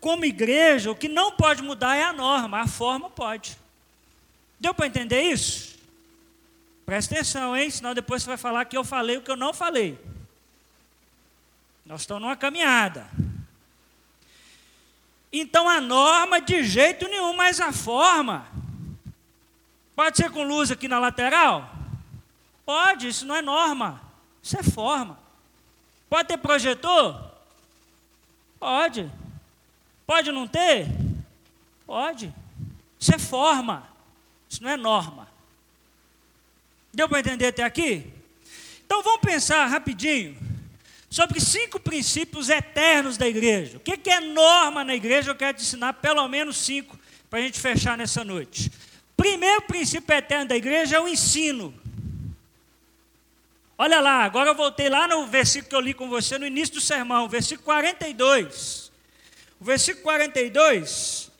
[0.00, 3.56] como igreja, o que não pode mudar é a norma, a forma pode.
[4.58, 5.78] Deu para entender isso?
[6.86, 7.70] Presta atenção, hein?
[7.70, 9.98] Senão depois você vai falar que eu falei o que eu não falei.
[11.84, 13.06] Nós estamos numa caminhada.
[15.32, 18.46] Então a norma de jeito nenhum, mas a forma
[20.00, 21.70] Pode ser com luz aqui na lateral?
[22.64, 24.00] Pode, isso não é norma,
[24.42, 25.18] isso é forma.
[26.08, 27.22] Pode ter projetor?
[28.58, 29.12] Pode.
[30.10, 30.88] Pode não ter?
[31.86, 32.34] Pode.
[32.98, 33.88] Isso é forma,
[34.48, 35.28] isso não é norma.
[36.92, 38.12] Deu para entender até aqui?
[38.84, 40.36] Então vamos pensar rapidinho
[41.08, 43.76] sobre cinco princípios eternos da igreja.
[43.76, 45.30] O que é norma na igreja?
[45.30, 46.98] Eu quero te ensinar pelo menos cinco
[47.30, 48.68] para a gente fechar nessa noite.
[49.16, 51.72] Primeiro princípio eterno da igreja é o ensino.
[53.78, 56.74] Olha lá, agora eu voltei lá no versículo que eu li com você no início
[56.74, 58.89] do sermão, versículo 42.
[59.60, 61.30] O versículo 42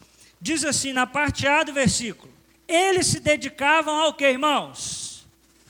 [0.40, 2.30] diz assim, na parte A do versículo:
[2.68, 5.26] Eles se dedicavam ao que, irmãos?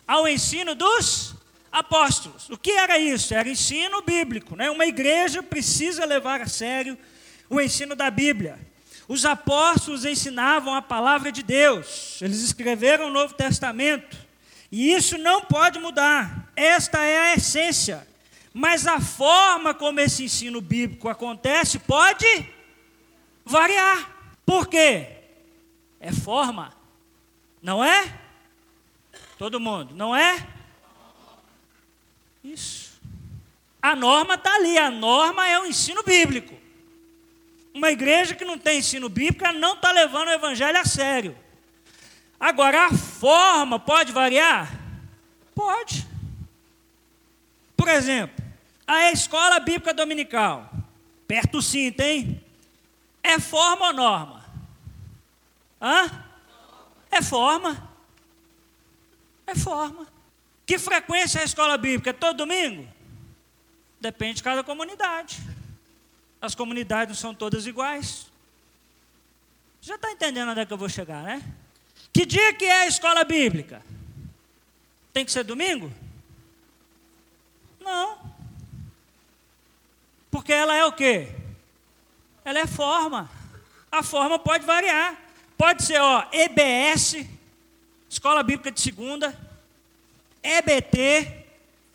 [0.06, 1.34] Ao ensino dos
[1.70, 2.50] apóstolos.
[2.50, 3.32] O que era isso?
[3.32, 4.68] Era ensino bíblico, né?
[4.68, 6.98] Uma igreja precisa levar a sério
[7.48, 8.58] o ensino da Bíblia.
[9.06, 14.16] Os apóstolos ensinavam a palavra de Deus, eles escreveram o Novo Testamento,
[14.70, 18.06] e isso não pode mudar, esta é a essência.
[18.52, 22.48] Mas a forma como esse ensino bíblico acontece pode
[23.44, 24.10] variar.
[24.44, 25.06] Por quê?
[26.00, 26.72] É forma,
[27.62, 28.12] não é?
[29.38, 30.46] Todo mundo, não é?
[32.42, 33.00] Isso.
[33.80, 36.54] A norma está ali, a norma é o ensino bíblico.
[37.72, 41.38] Uma igreja que não tem ensino bíblico não está levando o evangelho a sério.
[42.38, 44.70] Agora, a forma pode variar?
[45.54, 46.06] Pode.
[47.76, 48.39] Por exemplo,
[48.92, 50.68] a escola bíblica dominical,
[51.28, 52.44] perto do cinto, hein?
[53.22, 54.44] É forma ou norma?
[55.80, 56.26] Hã?
[57.10, 57.88] É forma.
[59.46, 60.08] É forma.
[60.66, 62.10] Que frequência é a escola bíblica?
[62.10, 62.88] É todo domingo?
[64.00, 65.40] Depende de cada comunidade.
[66.40, 68.26] As comunidades não são todas iguais.
[69.80, 71.42] Já está entendendo onde é que eu vou chegar, né?
[72.12, 73.82] Que dia que é a escola bíblica?
[75.12, 75.92] Tem que ser domingo?
[77.80, 78.39] Não.
[80.30, 81.28] Porque ela é o quê?
[82.44, 83.30] Ela é forma.
[83.90, 85.16] A forma pode variar.
[85.58, 87.26] Pode ser, ó, EBS,
[88.08, 89.38] Escola Bíblica de Segunda,
[90.42, 91.44] EBT,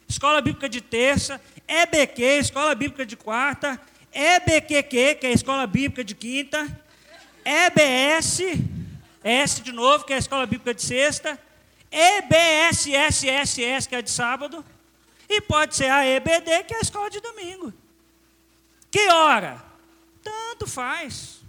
[0.08, 3.82] Escola Bíblica de Terça, EBQ, Escola Bíblica de Quarta,
[4.14, 6.68] EBQQ, que é Escola Bíblica de Quinta,
[7.44, 8.42] EBS,
[9.24, 11.40] S de novo, que é a Escola Bíblica de Sexta,
[11.92, 14.64] EBSSSS, que é de sábado,
[15.28, 17.74] e pode ser a EBD, que é a Escola de Domingo.
[18.96, 19.62] Que hora?
[20.24, 21.42] Tanto faz.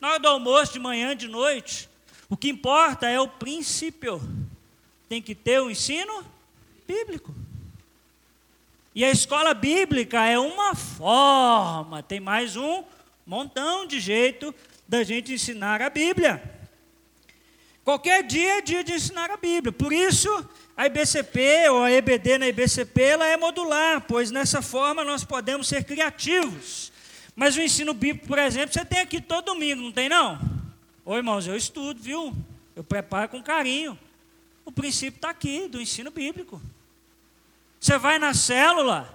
[0.00, 1.90] Na hora do almoço, de manhã, de noite.
[2.26, 4.18] O que importa é o princípio.
[5.06, 6.24] Tem que ter o ensino
[6.88, 7.34] bíblico.
[8.94, 12.82] E a escola bíblica é uma forma, tem mais um
[13.26, 14.54] montão de jeito
[14.88, 16.55] da gente ensinar a Bíblia.
[17.86, 19.70] Qualquer dia é dia de ensinar a Bíblia.
[19.70, 20.28] Por isso,
[20.76, 25.68] a IBCP ou a EBD na IBCP ela é modular, pois nessa forma nós podemos
[25.68, 26.90] ser criativos.
[27.36, 30.36] Mas o ensino bíblico, por exemplo, você tem aqui todo domingo, não tem não?
[31.04, 32.34] Ô irmãos, eu estudo, viu?
[32.74, 33.96] Eu preparo com carinho.
[34.64, 36.60] O princípio está aqui, do ensino bíblico.
[37.78, 39.14] Você vai na célula,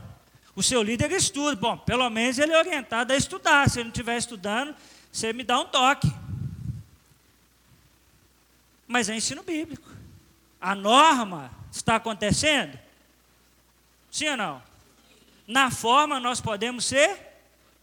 [0.55, 1.57] o seu líder estuda.
[1.57, 3.69] Bom, pelo menos ele é orientado a estudar.
[3.69, 4.73] Se ele não estiver estudando,
[5.11, 6.09] você me dá um toque.
[8.91, 9.89] Mas é ensino bíblico.
[10.59, 12.77] A norma está acontecendo?
[14.11, 14.63] Sim ou não?
[15.47, 17.17] Na forma nós podemos ser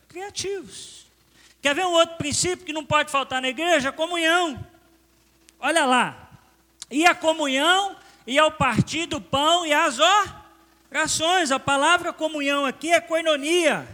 [0.06, 1.06] criativos.
[1.62, 3.88] Quer ver um outro princípio que não pode faltar na igreja?
[3.88, 4.62] A comunhão.
[5.58, 6.28] Olha lá.
[6.90, 9.98] E a comunhão, e ao partir do pão e as
[10.90, 13.88] Orações, a palavra comunhão aqui é koinonia,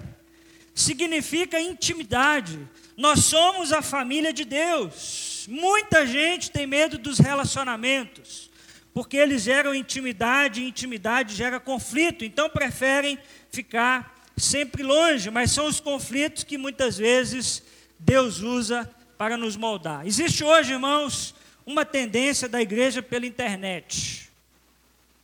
[0.74, 2.58] significa intimidade.
[2.96, 5.33] Nós somos a família de Deus.
[5.48, 8.50] Muita gente tem medo dos relacionamentos,
[8.92, 13.18] porque eles geram intimidade, e intimidade gera conflito, então preferem
[13.50, 17.62] ficar sempre longe, mas são os conflitos que muitas vezes
[17.98, 20.06] Deus usa para nos moldar.
[20.06, 24.30] Existe hoje, irmãos, uma tendência da igreja pela internet.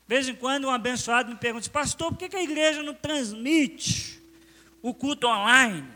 [0.09, 4.21] De vez em quando um abençoado me pergunta, pastor, por que a igreja não transmite
[4.83, 5.87] o culto online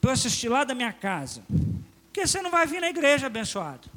[0.00, 1.42] para eu assistir lá da minha casa?
[2.12, 3.88] Porque você não vai vir na igreja, abençoado.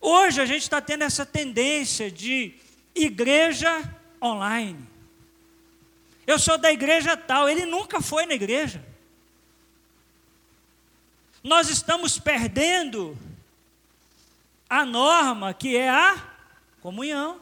[0.00, 2.52] Hoje a gente está tendo essa tendência de
[2.92, 3.88] igreja
[4.20, 4.84] online.
[6.26, 8.84] Eu sou da igreja tal, ele nunca foi na igreja.
[11.40, 13.16] Nós estamos perdendo
[14.68, 16.20] a norma que é a
[16.82, 17.40] Comunhão.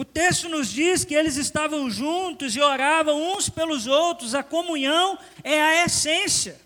[0.00, 4.34] O texto nos diz que eles estavam juntos e oravam uns pelos outros.
[4.34, 6.58] A comunhão é a essência.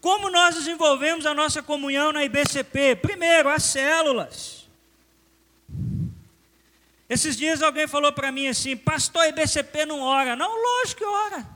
[0.00, 2.96] Como nós desenvolvemos a nossa comunhão na IBCP?
[2.96, 4.66] Primeiro, as células.
[7.06, 10.34] Esses dias alguém falou para mim assim: Pastor, IBCP não ora.
[10.34, 11.46] Não, lógico que ora.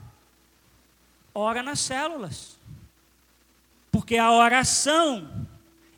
[1.34, 2.58] Ora nas células.
[3.90, 5.46] Porque a oração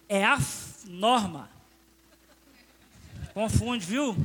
[0.09, 0.39] é a
[0.87, 1.51] norma.
[3.35, 4.17] Confunde, viu?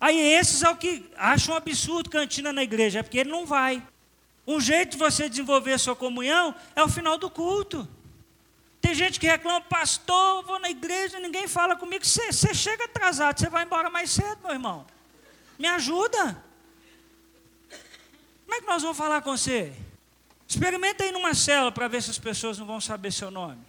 [0.00, 3.46] Aí esses é o que acham um absurdo cantina na igreja, é porque ele não
[3.46, 3.82] vai.
[4.46, 7.88] Um jeito de você desenvolver a sua comunhão é o final do culto.
[8.80, 12.04] Tem gente que reclama, pastor, vou na igreja, ninguém fala comigo.
[12.04, 14.86] Você chega atrasado, você vai embora mais cedo, meu irmão.
[15.58, 16.45] Me ajuda.
[18.46, 19.74] Como é que nós vamos falar com você?
[20.48, 23.60] Experimenta aí numa cela para ver se as pessoas não vão saber seu nome.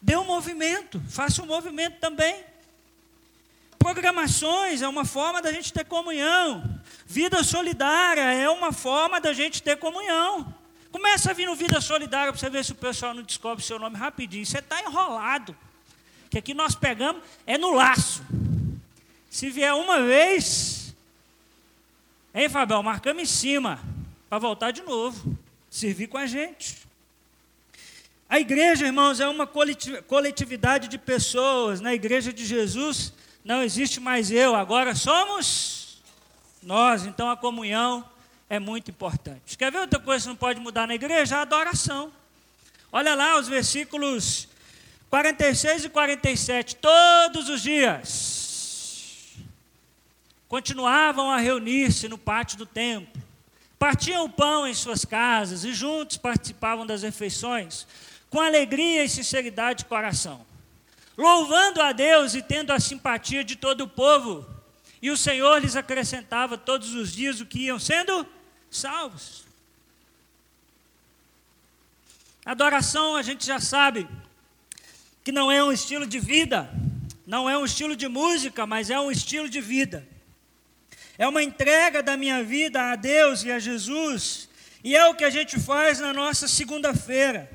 [0.00, 2.44] Dê um movimento, faça um movimento também.
[3.78, 6.80] Programações é uma forma da gente ter comunhão.
[7.04, 10.54] Vida solidária é uma forma da gente ter comunhão.
[10.92, 13.78] Começa a vir no Vida Solidária para você ver se o pessoal não descobre seu
[13.78, 14.44] nome rapidinho.
[14.46, 15.56] Você está enrolado.
[16.28, 18.22] Que aqui nós pegamos é no laço.
[19.28, 20.79] Se vier uma vez,
[22.40, 22.82] Hein, Fabel?
[22.82, 23.78] Marcamos em cima,
[24.30, 25.36] para voltar de novo.
[25.68, 26.78] servir com a gente.
[28.26, 31.82] A igreja, irmãos, é uma coletividade de pessoas.
[31.82, 33.12] Na igreja de Jesus
[33.44, 36.02] não existe mais eu, agora somos
[36.62, 37.04] nós.
[37.04, 38.02] Então a comunhão
[38.48, 39.58] é muito importante.
[39.58, 41.36] Quer ver outra coisa que não pode mudar na igreja?
[41.36, 42.10] A adoração.
[42.90, 44.48] Olha lá os versículos
[45.10, 46.76] 46 e 47.
[46.76, 48.39] Todos os dias
[50.50, 53.22] continuavam a reunir-se no pátio do templo.
[53.78, 57.86] Partiam o pão em suas casas e juntos participavam das refeições
[58.28, 60.44] com alegria e sinceridade de coração,
[61.16, 64.44] louvando a Deus e tendo a simpatia de todo o povo.
[65.00, 68.26] E o Senhor lhes acrescentava todos os dias o que iam sendo
[68.68, 69.44] salvos.
[72.44, 74.08] Adoração, a gente já sabe
[75.22, 76.68] que não é um estilo de vida,
[77.24, 80.06] não é um estilo de música, mas é um estilo de vida.
[81.20, 84.48] É uma entrega da minha vida a Deus e a Jesus,
[84.82, 87.50] e é o que a gente faz na nossa segunda-feira.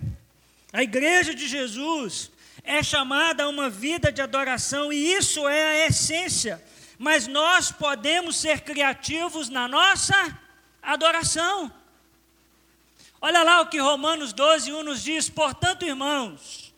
[0.71, 2.29] A igreja de Jesus
[2.63, 6.63] é chamada a uma vida de adoração e isso é a essência.
[6.99, 10.15] Mas nós podemos ser criativos na nossa
[10.79, 11.73] adoração.
[13.19, 16.71] Olha lá o que Romanos 12, 1 nos diz: Portanto, irmãos,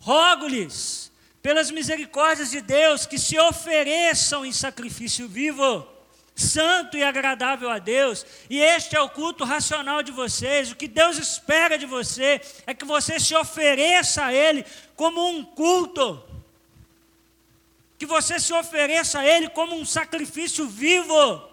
[0.00, 5.91] rogo-lhes, pelas misericórdias de Deus, que se ofereçam em sacrifício vivo,
[6.42, 10.70] santo e agradável a Deus, e este é o culto racional de vocês.
[10.70, 14.64] O que Deus espera de você é que você se ofereça a Ele
[14.96, 16.22] como um culto,
[17.96, 21.48] que você se ofereça a Ele como um sacrifício vivo.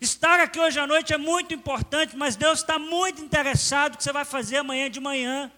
[0.00, 4.04] Estar aqui hoje à noite é muito importante, mas Deus está muito interessado no que
[4.04, 5.50] você vai fazer amanhã de manhã.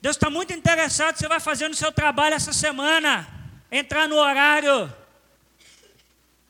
[0.00, 3.28] Deus está muito interessado no que você vai fazer no seu trabalho essa semana.
[3.70, 4.92] Entrar no horário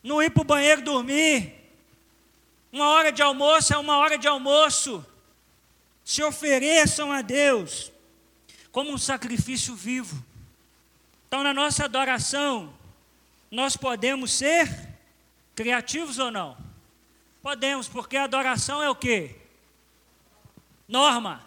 [0.03, 1.53] não ir para o banheiro dormir.
[2.71, 5.05] Uma hora de almoço é uma hora de almoço.
[6.03, 7.91] Se ofereçam a Deus
[8.71, 10.23] como um sacrifício vivo.
[11.27, 12.73] Então, na nossa adoração,
[13.49, 14.69] nós podemos ser
[15.55, 16.57] criativos ou não?
[17.41, 19.35] Podemos, porque a adoração é o quê?
[20.87, 21.41] Norma.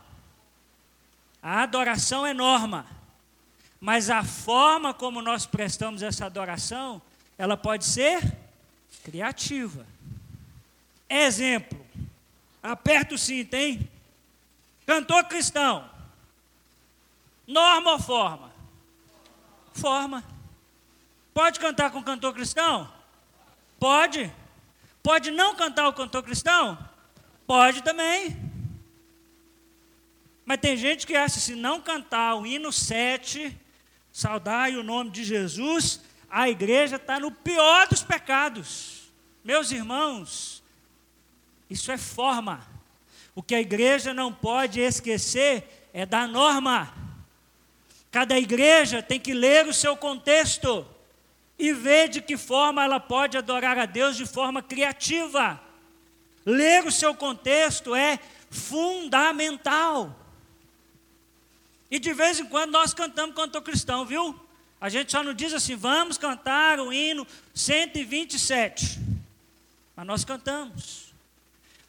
[1.43, 2.87] A adoração é norma.
[3.81, 7.03] Mas a forma como nós prestamos essa adoração,
[7.37, 8.44] ela pode ser
[9.05, 9.87] criativa.
[11.09, 11.79] Exemplo,
[12.63, 13.89] aperta o cinto, hein?
[14.87, 15.89] Cantor cristão.
[17.47, 18.51] Norma ou forma?
[19.75, 20.25] Forma.
[21.35, 22.91] Pode cantar com cantor cristão?
[23.79, 24.33] Pode.
[25.03, 26.79] Pode não cantar o cantor cristão?
[27.47, 28.35] Pode também.
[30.47, 33.55] Mas tem gente que acha se não cantar o hino 7,
[34.13, 36.01] saudai o nome de Jesus,
[36.37, 39.05] a igreja está no pior dos pecados.
[39.45, 40.65] Meus irmãos,
[41.71, 42.67] isso é forma.
[43.37, 46.93] O que a igreja não pode esquecer é da norma.
[48.11, 50.85] Cada igreja tem que ler o seu contexto
[51.57, 55.61] e ver de que forma ela pode adorar a Deus de forma criativa.
[56.45, 58.19] Ler o seu contexto é
[58.51, 60.19] fundamental.
[61.89, 64.44] E de vez em quando nós cantamos cantor cristão, viu?
[64.85, 69.01] A gente só não diz assim, vamos cantar o hino 127.
[69.97, 71.15] Mas nós cantamos.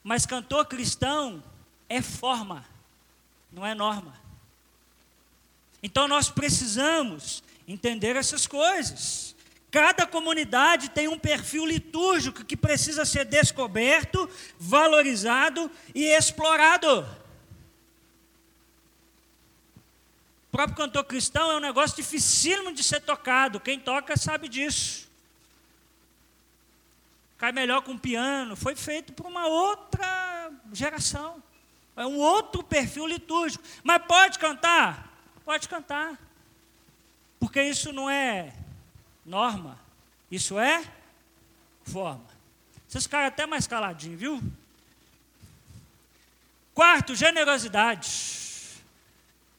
[0.02, 1.44] Mas cantor cristão
[1.90, 2.66] é forma,
[3.52, 4.18] não é norma.
[5.84, 9.36] Então nós precisamos entender essas coisas.
[9.70, 17.06] Cada comunidade tem um perfil litúrgico que precisa ser descoberto, valorizado e explorado.
[20.56, 23.60] Próprio cantor cristão é um negócio dificílimo de ser tocado.
[23.60, 25.06] Quem toca sabe disso.
[27.38, 28.56] Cai melhor com piano.
[28.56, 31.44] Foi feito por uma outra geração.
[31.98, 33.62] É um outro perfil litúrgico.
[33.84, 35.12] Mas pode cantar?
[35.44, 36.18] Pode cantar.
[37.38, 38.54] Porque isso não é
[39.26, 39.78] norma.
[40.32, 40.82] Isso é
[41.84, 42.26] forma.
[42.88, 44.42] Vocês ficaram até mais caladinhos, viu?
[46.74, 48.45] Quarto, generosidade.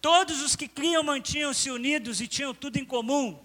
[0.06, 3.36] Todos os que criam mantinham-se unidos e tinham tudo em comum.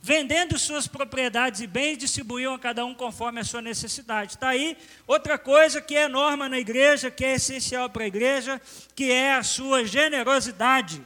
[0.00, 4.32] Vendendo suas propriedades e bens, distribuíam a cada um conforme a sua necessidade.
[4.32, 8.58] Está aí outra coisa que é norma na igreja, que é essencial para a igreja,
[8.94, 11.02] que é a sua generosidade.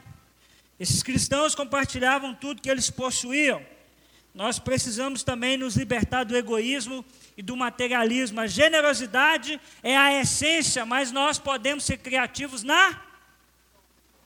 [0.79, 3.67] Esses cristãos compartilhavam tudo que eles possuíam.
[4.33, 7.05] Nós precisamos também nos libertar do egoísmo
[7.37, 8.39] e do materialismo.
[8.39, 13.03] A generosidade é a essência, mas nós podemos ser criativos na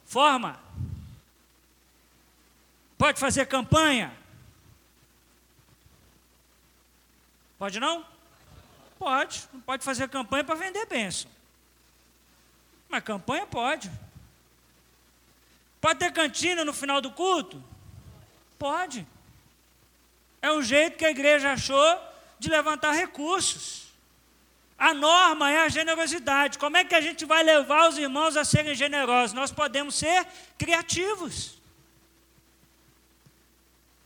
[0.09, 0.59] Forma.
[2.97, 4.11] Pode fazer campanha?
[7.59, 8.03] Pode não?
[8.97, 9.47] Pode.
[9.53, 11.29] Não pode fazer campanha para vender bênção.
[12.89, 13.91] Mas campanha pode.
[15.79, 17.63] Pode ter cantina no final do culto?
[18.57, 19.05] Pode.
[20.41, 22.01] É um jeito que a igreja achou
[22.39, 23.88] de levantar recursos.
[24.79, 26.57] A norma é a generosidade.
[26.57, 29.33] Como é que a gente vai levar os irmãos a serem generosos?
[29.33, 30.25] Nós podemos ser
[30.57, 31.59] criativos.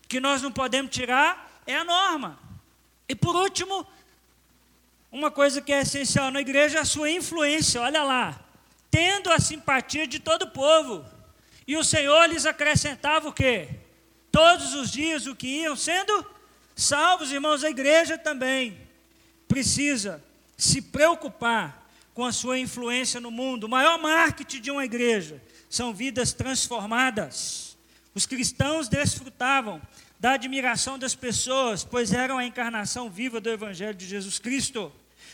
[0.07, 2.39] Que nós não podemos tirar é a norma.
[3.07, 3.85] E por último,
[5.11, 7.79] uma coisa que é essencial na igreja é a sua influência.
[7.79, 8.39] Olha lá.
[8.89, 11.05] Tendo a simpatia de todo o povo.
[11.67, 13.69] E o Senhor lhes acrescentava o quê?
[14.31, 16.25] Todos os dias o que iam sendo
[16.75, 17.63] salvos, irmãos.
[17.63, 18.75] A igreja também
[19.47, 20.23] precisa
[20.57, 21.83] se preocupar
[22.13, 23.65] com a sua influência no mundo.
[23.65, 27.77] O maior marketing de uma igreja são vidas transformadas.
[28.13, 29.81] Os cristãos desfrutavam
[30.19, 34.91] da admiração das pessoas, pois eram a encarnação viva do Evangelho de Jesus Cristo.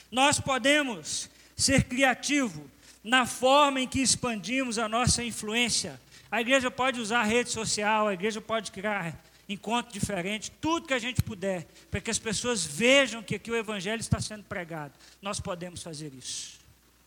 [0.10, 2.64] Nós podemos ser criativos
[3.04, 6.00] na forma em que expandimos a nossa influência.
[6.32, 9.16] A igreja pode usar rede social, a igreja pode criar
[9.50, 13.56] encontro diferente, tudo que a gente puder, para que as pessoas vejam que aqui o
[13.56, 14.94] Evangelho está sendo pregado.
[15.22, 16.60] Nós podemos fazer isso,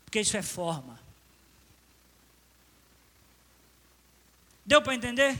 [0.05, 0.99] porque isso é forma.
[4.66, 5.34] Deu para entender?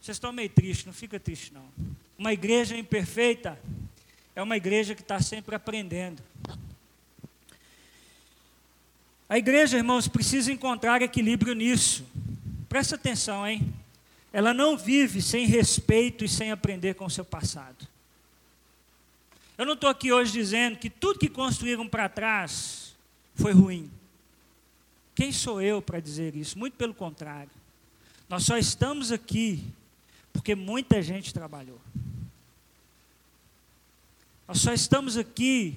[0.00, 1.68] Vocês estão meio tristes, não fica triste não.
[2.18, 3.60] Uma igreja imperfeita
[4.34, 6.22] é uma igreja que está sempre aprendendo.
[9.28, 12.04] A igreja, irmãos, precisa encontrar equilíbrio nisso.
[12.68, 13.74] Presta atenção, hein?
[14.32, 17.86] Ela não vive sem respeito e sem aprender com o seu passado.
[19.58, 22.94] Eu não estou aqui hoje dizendo que tudo que construíram para trás
[23.34, 23.90] foi ruim.
[25.14, 26.58] Quem sou eu para dizer isso?
[26.58, 27.50] Muito pelo contrário.
[28.28, 29.62] Nós só estamos aqui
[30.32, 31.78] porque muita gente trabalhou.
[34.48, 35.76] Nós só estamos aqui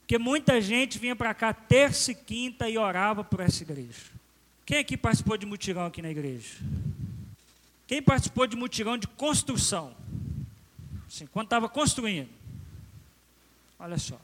[0.00, 4.12] porque muita gente vinha para cá terça e quinta e orava por essa igreja.
[4.64, 6.58] Quem aqui participou de mutirão aqui na igreja?
[7.86, 9.94] Quem participou de mutirão de construção?
[11.06, 12.28] Assim, quando estava construindo.
[13.78, 14.18] Olha só.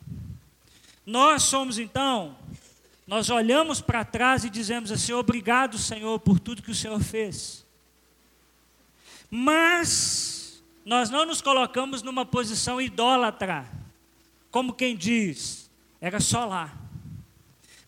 [1.07, 2.37] Nós somos então,
[3.07, 7.65] nós olhamos para trás e dizemos assim: obrigado, Senhor, por tudo que o Senhor fez.
[9.31, 13.67] Mas nós não nos colocamos numa posição idólatra,
[14.51, 16.77] como quem diz, era só lá.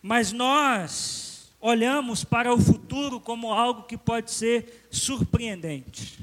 [0.02, 1.23] Mas nós
[1.64, 6.18] olhamos para o futuro como algo que pode ser surpreendente.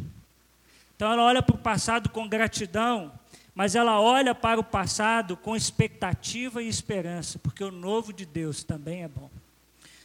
[0.95, 3.11] Então ela olha para o passado com gratidão,
[3.55, 8.63] mas ela olha para o passado com expectativa e esperança, porque o novo de Deus
[8.63, 9.31] também é bom.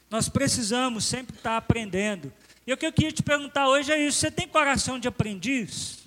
[0.08, 2.32] Nós precisamos sempre estar aprendendo
[2.66, 5.98] e o que eu queria te perguntar hoje é isso: você tem coração de aprendiz?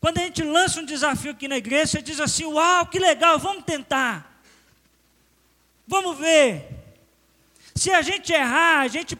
[0.00, 3.38] Quando a gente lança um desafio aqui na igreja, você diz assim: Uau, que legal,
[3.38, 4.42] vamos tentar.
[5.86, 6.81] Vamos ver.
[7.74, 9.18] Se a gente errar, a gente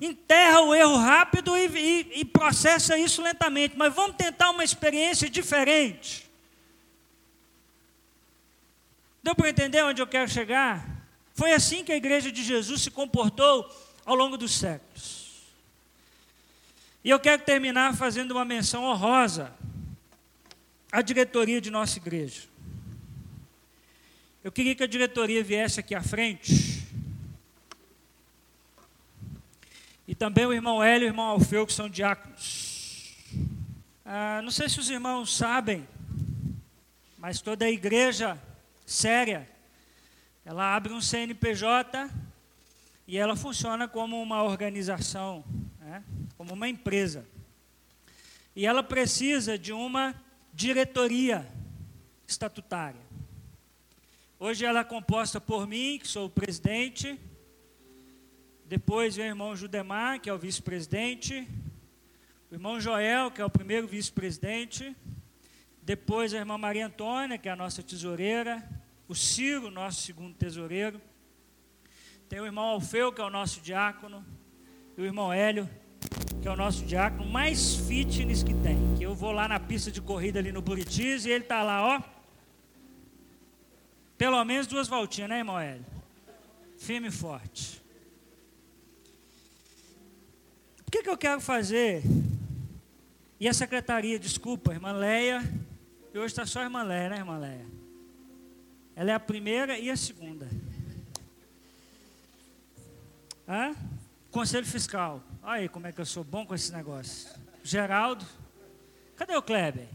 [0.00, 5.28] enterra o erro rápido e, e, e processa isso lentamente, mas vamos tentar uma experiência
[5.28, 6.28] diferente.
[9.22, 10.84] Deu para entender onde eu quero chegar?
[11.34, 13.68] Foi assim que a igreja de Jesus se comportou
[14.04, 15.22] ao longo dos séculos.
[17.04, 19.52] E eu quero terminar fazendo uma menção honrosa
[20.90, 22.42] à diretoria de nossa igreja.
[24.42, 26.71] Eu queria que a diretoria viesse aqui à frente.
[30.12, 33.16] E também o irmão Hélio e o irmão Alfeu, que são diáconos.
[34.04, 35.88] Ah, não sei se os irmãos sabem,
[37.16, 38.38] mas toda a igreja
[38.84, 39.48] séria,
[40.44, 42.10] ela abre um CNPJ
[43.06, 45.42] e ela funciona como uma organização
[45.80, 46.04] né,
[46.36, 47.26] como uma empresa.
[48.54, 50.14] E ela precisa de uma
[50.52, 51.48] diretoria
[52.28, 53.00] estatutária.
[54.38, 57.18] Hoje ela é composta por mim, que sou o presidente,
[58.72, 61.46] depois vem o irmão Judemar, que é o vice-presidente,
[62.50, 64.96] o irmão Joel, que é o primeiro vice-presidente,
[65.82, 68.66] depois a irmã Maria Antônia, que é a nossa tesoureira,
[69.06, 70.98] o Ciro, nosso segundo tesoureiro,
[72.30, 74.24] tem o irmão Alfeu, que é o nosso diácono,
[74.96, 75.68] e o irmão Hélio,
[76.40, 78.96] que é o nosso diácono mais fitness que tem.
[78.96, 81.98] Que eu vou lá na pista de corrida ali no Buritis e ele está lá,
[81.98, 82.02] ó.
[84.16, 85.84] Pelo menos duas voltinhas, né, irmão Hélio?
[86.78, 87.82] Firme e forte.
[90.81, 92.02] O que, que eu quero fazer?
[93.40, 95.42] E a secretaria, desculpa, irmã Leia.
[96.12, 97.66] E hoje está só a irmã Leia, né, irmã Leia?
[98.94, 100.46] Ela é a primeira e a segunda.
[103.48, 103.74] Hã?
[104.30, 105.22] Conselho Fiscal.
[105.42, 107.30] Olha aí como é que eu sou bom com esse negócio.
[107.64, 108.26] Geraldo.
[109.16, 109.88] Cadê o Kleber?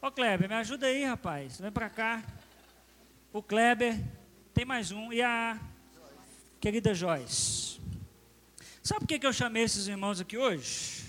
[0.00, 1.58] Ô Kleber, me ajuda aí, rapaz.
[1.60, 2.22] Vem pra cá.
[3.32, 3.98] O Kleber.
[4.54, 5.12] Tem mais um.
[5.12, 5.58] E a.
[6.60, 7.80] querida Joyce.
[8.88, 11.04] Sabe por que eu chamei esses irmãos aqui hoje?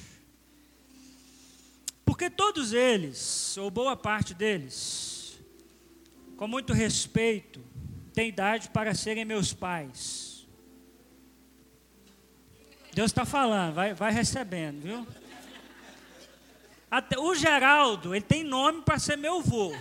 [2.03, 5.39] Porque todos eles, ou boa parte deles,
[6.36, 7.63] com muito respeito,
[8.13, 10.45] têm idade para serem meus pais.
[12.93, 15.07] Deus está falando, vai, vai recebendo, viu?
[16.91, 19.73] Até, o Geraldo, ele tem nome para ser meu avô,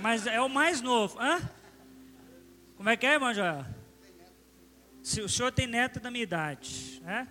[0.00, 1.18] mas é o mais novo.
[1.18, 1.40] Hã?
[2.76, 3.64] Como é que é, irmão Joel?
[5.02, 7.26] Se o senhor tem neto da minha idade, né?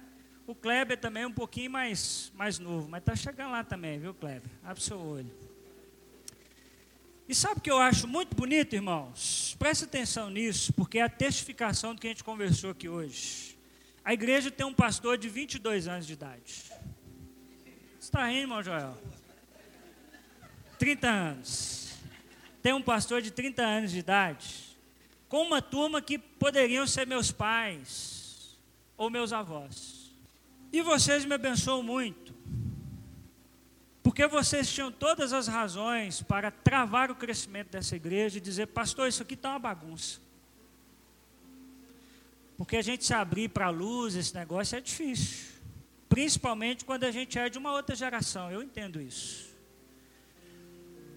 [0.45, 4.13] O Kleber também é um pouquinho mais, mais novo, mas está chegando lá também, viu,
[4.13, 4.51] Kleber?
[4.63, 5.31] Abre seu olho.
[7.29, 9.55] E sabe o que eu acho muito bonito, irmãos?
[9.57, 13.57] Preste atenção nisso, porque é a testificação do que a gente conversou aqui hoje.
[14.03, 16.65] A igreja tem um pastor de 22 anos de idade.
[17.97, 18.97] Você está rindo, irmão Joel?
[20.77, 21.93] 30 anos.
[22.61, 24.70] Tem um pastor de 30 anos de idade,
[25.31, 28.59] com uma turma que poderiam ser meus pais
[28.97, 30.11] ou meus avós.
[30.73, 32.35] E vocês me abençoam muito,
[34.03, 39.07] porque vocês tinham todas as razões para travar o crescimento dessa igreja e dizer, pastor,
[39.07, 40.19] isso aqui está uma bagunça.
[42.57, 45.47] Porque a gente se abrir para a luz, esse negócio é difícil.
[46.09, 49.50] Principalmente quando a gente é de uma outra geração, eu entendo isso.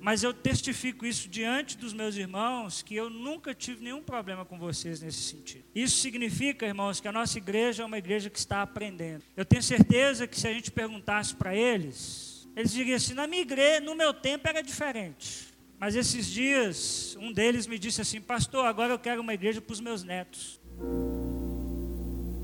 [0.04, 4.58] Mas eu testifico isso diante dos meus irmãos, que eu nunca tive nenhum problema com
[4.58, 5.64] vocês nesse sentido.
[5.74, 9.22] Isso significa, irmãos, que a nossa igreja é uma igreja que está aprendendo.
[9.34, 13.40] Eu tenho certeza que se a gente perguntasse para eles, eles diriam assim: na minha
[13.40, 15.54] igreja, no meu tempo era diferente.
[15.80, 19.72] Mas esses dias, um deles me disse assim: Pastor, agora eu quero uma igreja para
[19.72, 20.60] os meus netos.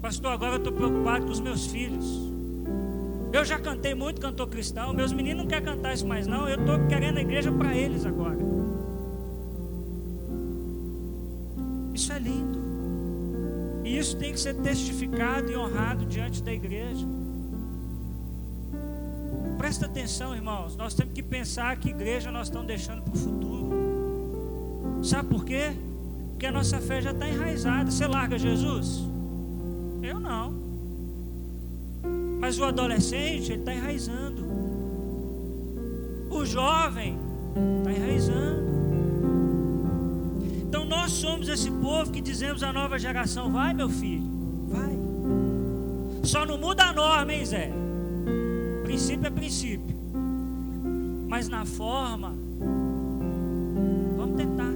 [0.01, 2.40] Pastor, agora eu estou preocupado com os meus filhos.
[3.33, 6.59] Eu já cantei muito cantor cristão, meus meninos não querem cantar isso mais não, eu
[6.59, 8.39] estou querendo a igreja para eles agora.
[11.95, 12.59] Isso é lindo.
[13.85, 17.07] E isso tem que ser testificado e honrado diante da igreja.
[19.59, 20.77] Presta atenção, irmãos.
[20.77, 25.01] Nós temos que pensar que igreja nós estamos deixando para o futuro.
[25.03, 25.73] Sabe por quê?
[26.31, 27.91] Porque a nossa fé já está enraizada.
[27.91, 29.01] Você larga Jesus?
[30.03, 30.60] Eu não.
[32.41, 34.43] Mas o adolescente, ele está enraizando.
[36.31, 37.19] O jovem
[37.79, 38.71] está enraizando.
[40.67, 44.25] Então nós somos esse povo que dizemos à nova geração: vai, meu filho,
[44.69, 44.99] vai.
[46.25, 47.71] Só não muda a norma, hein, Zé?
[48.85, 49.97] Princípio é princípio.
[51.29, 52.35] Mas na forma,
[54.17, 54.73] vamos tentar.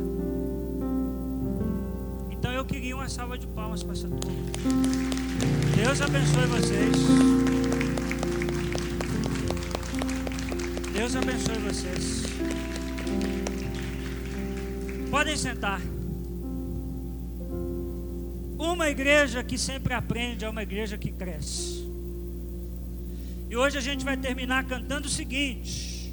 [2.30, 5.23] Então eu queria uma salva de palmas para essa turma.
[5.76, 6.96] Deus abençoe vocês.
[10.92, 12.22] Deus abençoe vocês.
[15.10, 15.80] Podem sentar.
[18.58, 21.86] Uma igreja que sempre aprende é uma igreja que cresce.
[23.50, 26.12] E hoje a gente vai terminar cantando o seguinte: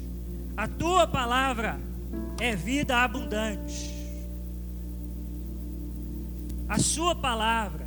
[0.56, 1.80] A tua palavra
[2.40, 3.90] é vida abundante.
[6.68, 7.81] A sua palavra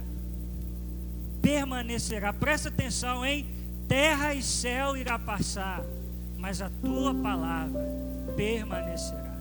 [1.45, 2.33] permanecerá.
[2.33, 3.45] Presta atenção, hein?
[3.87, 5.83] Terra e céu irá passar,
[6.39, 7.85] mas a tua palavra
[8.35, 9.35] permanecerá.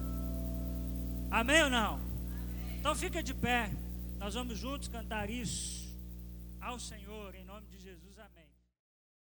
[1.30, 1.94] Amém ou não?
[1.94, 2.76] Amém.
[2.78, 3.70] Então fica de pé.
[4.18, 5.96] Nós vamos juntos cantar isso
[6.60, 7.03] ao Senhor,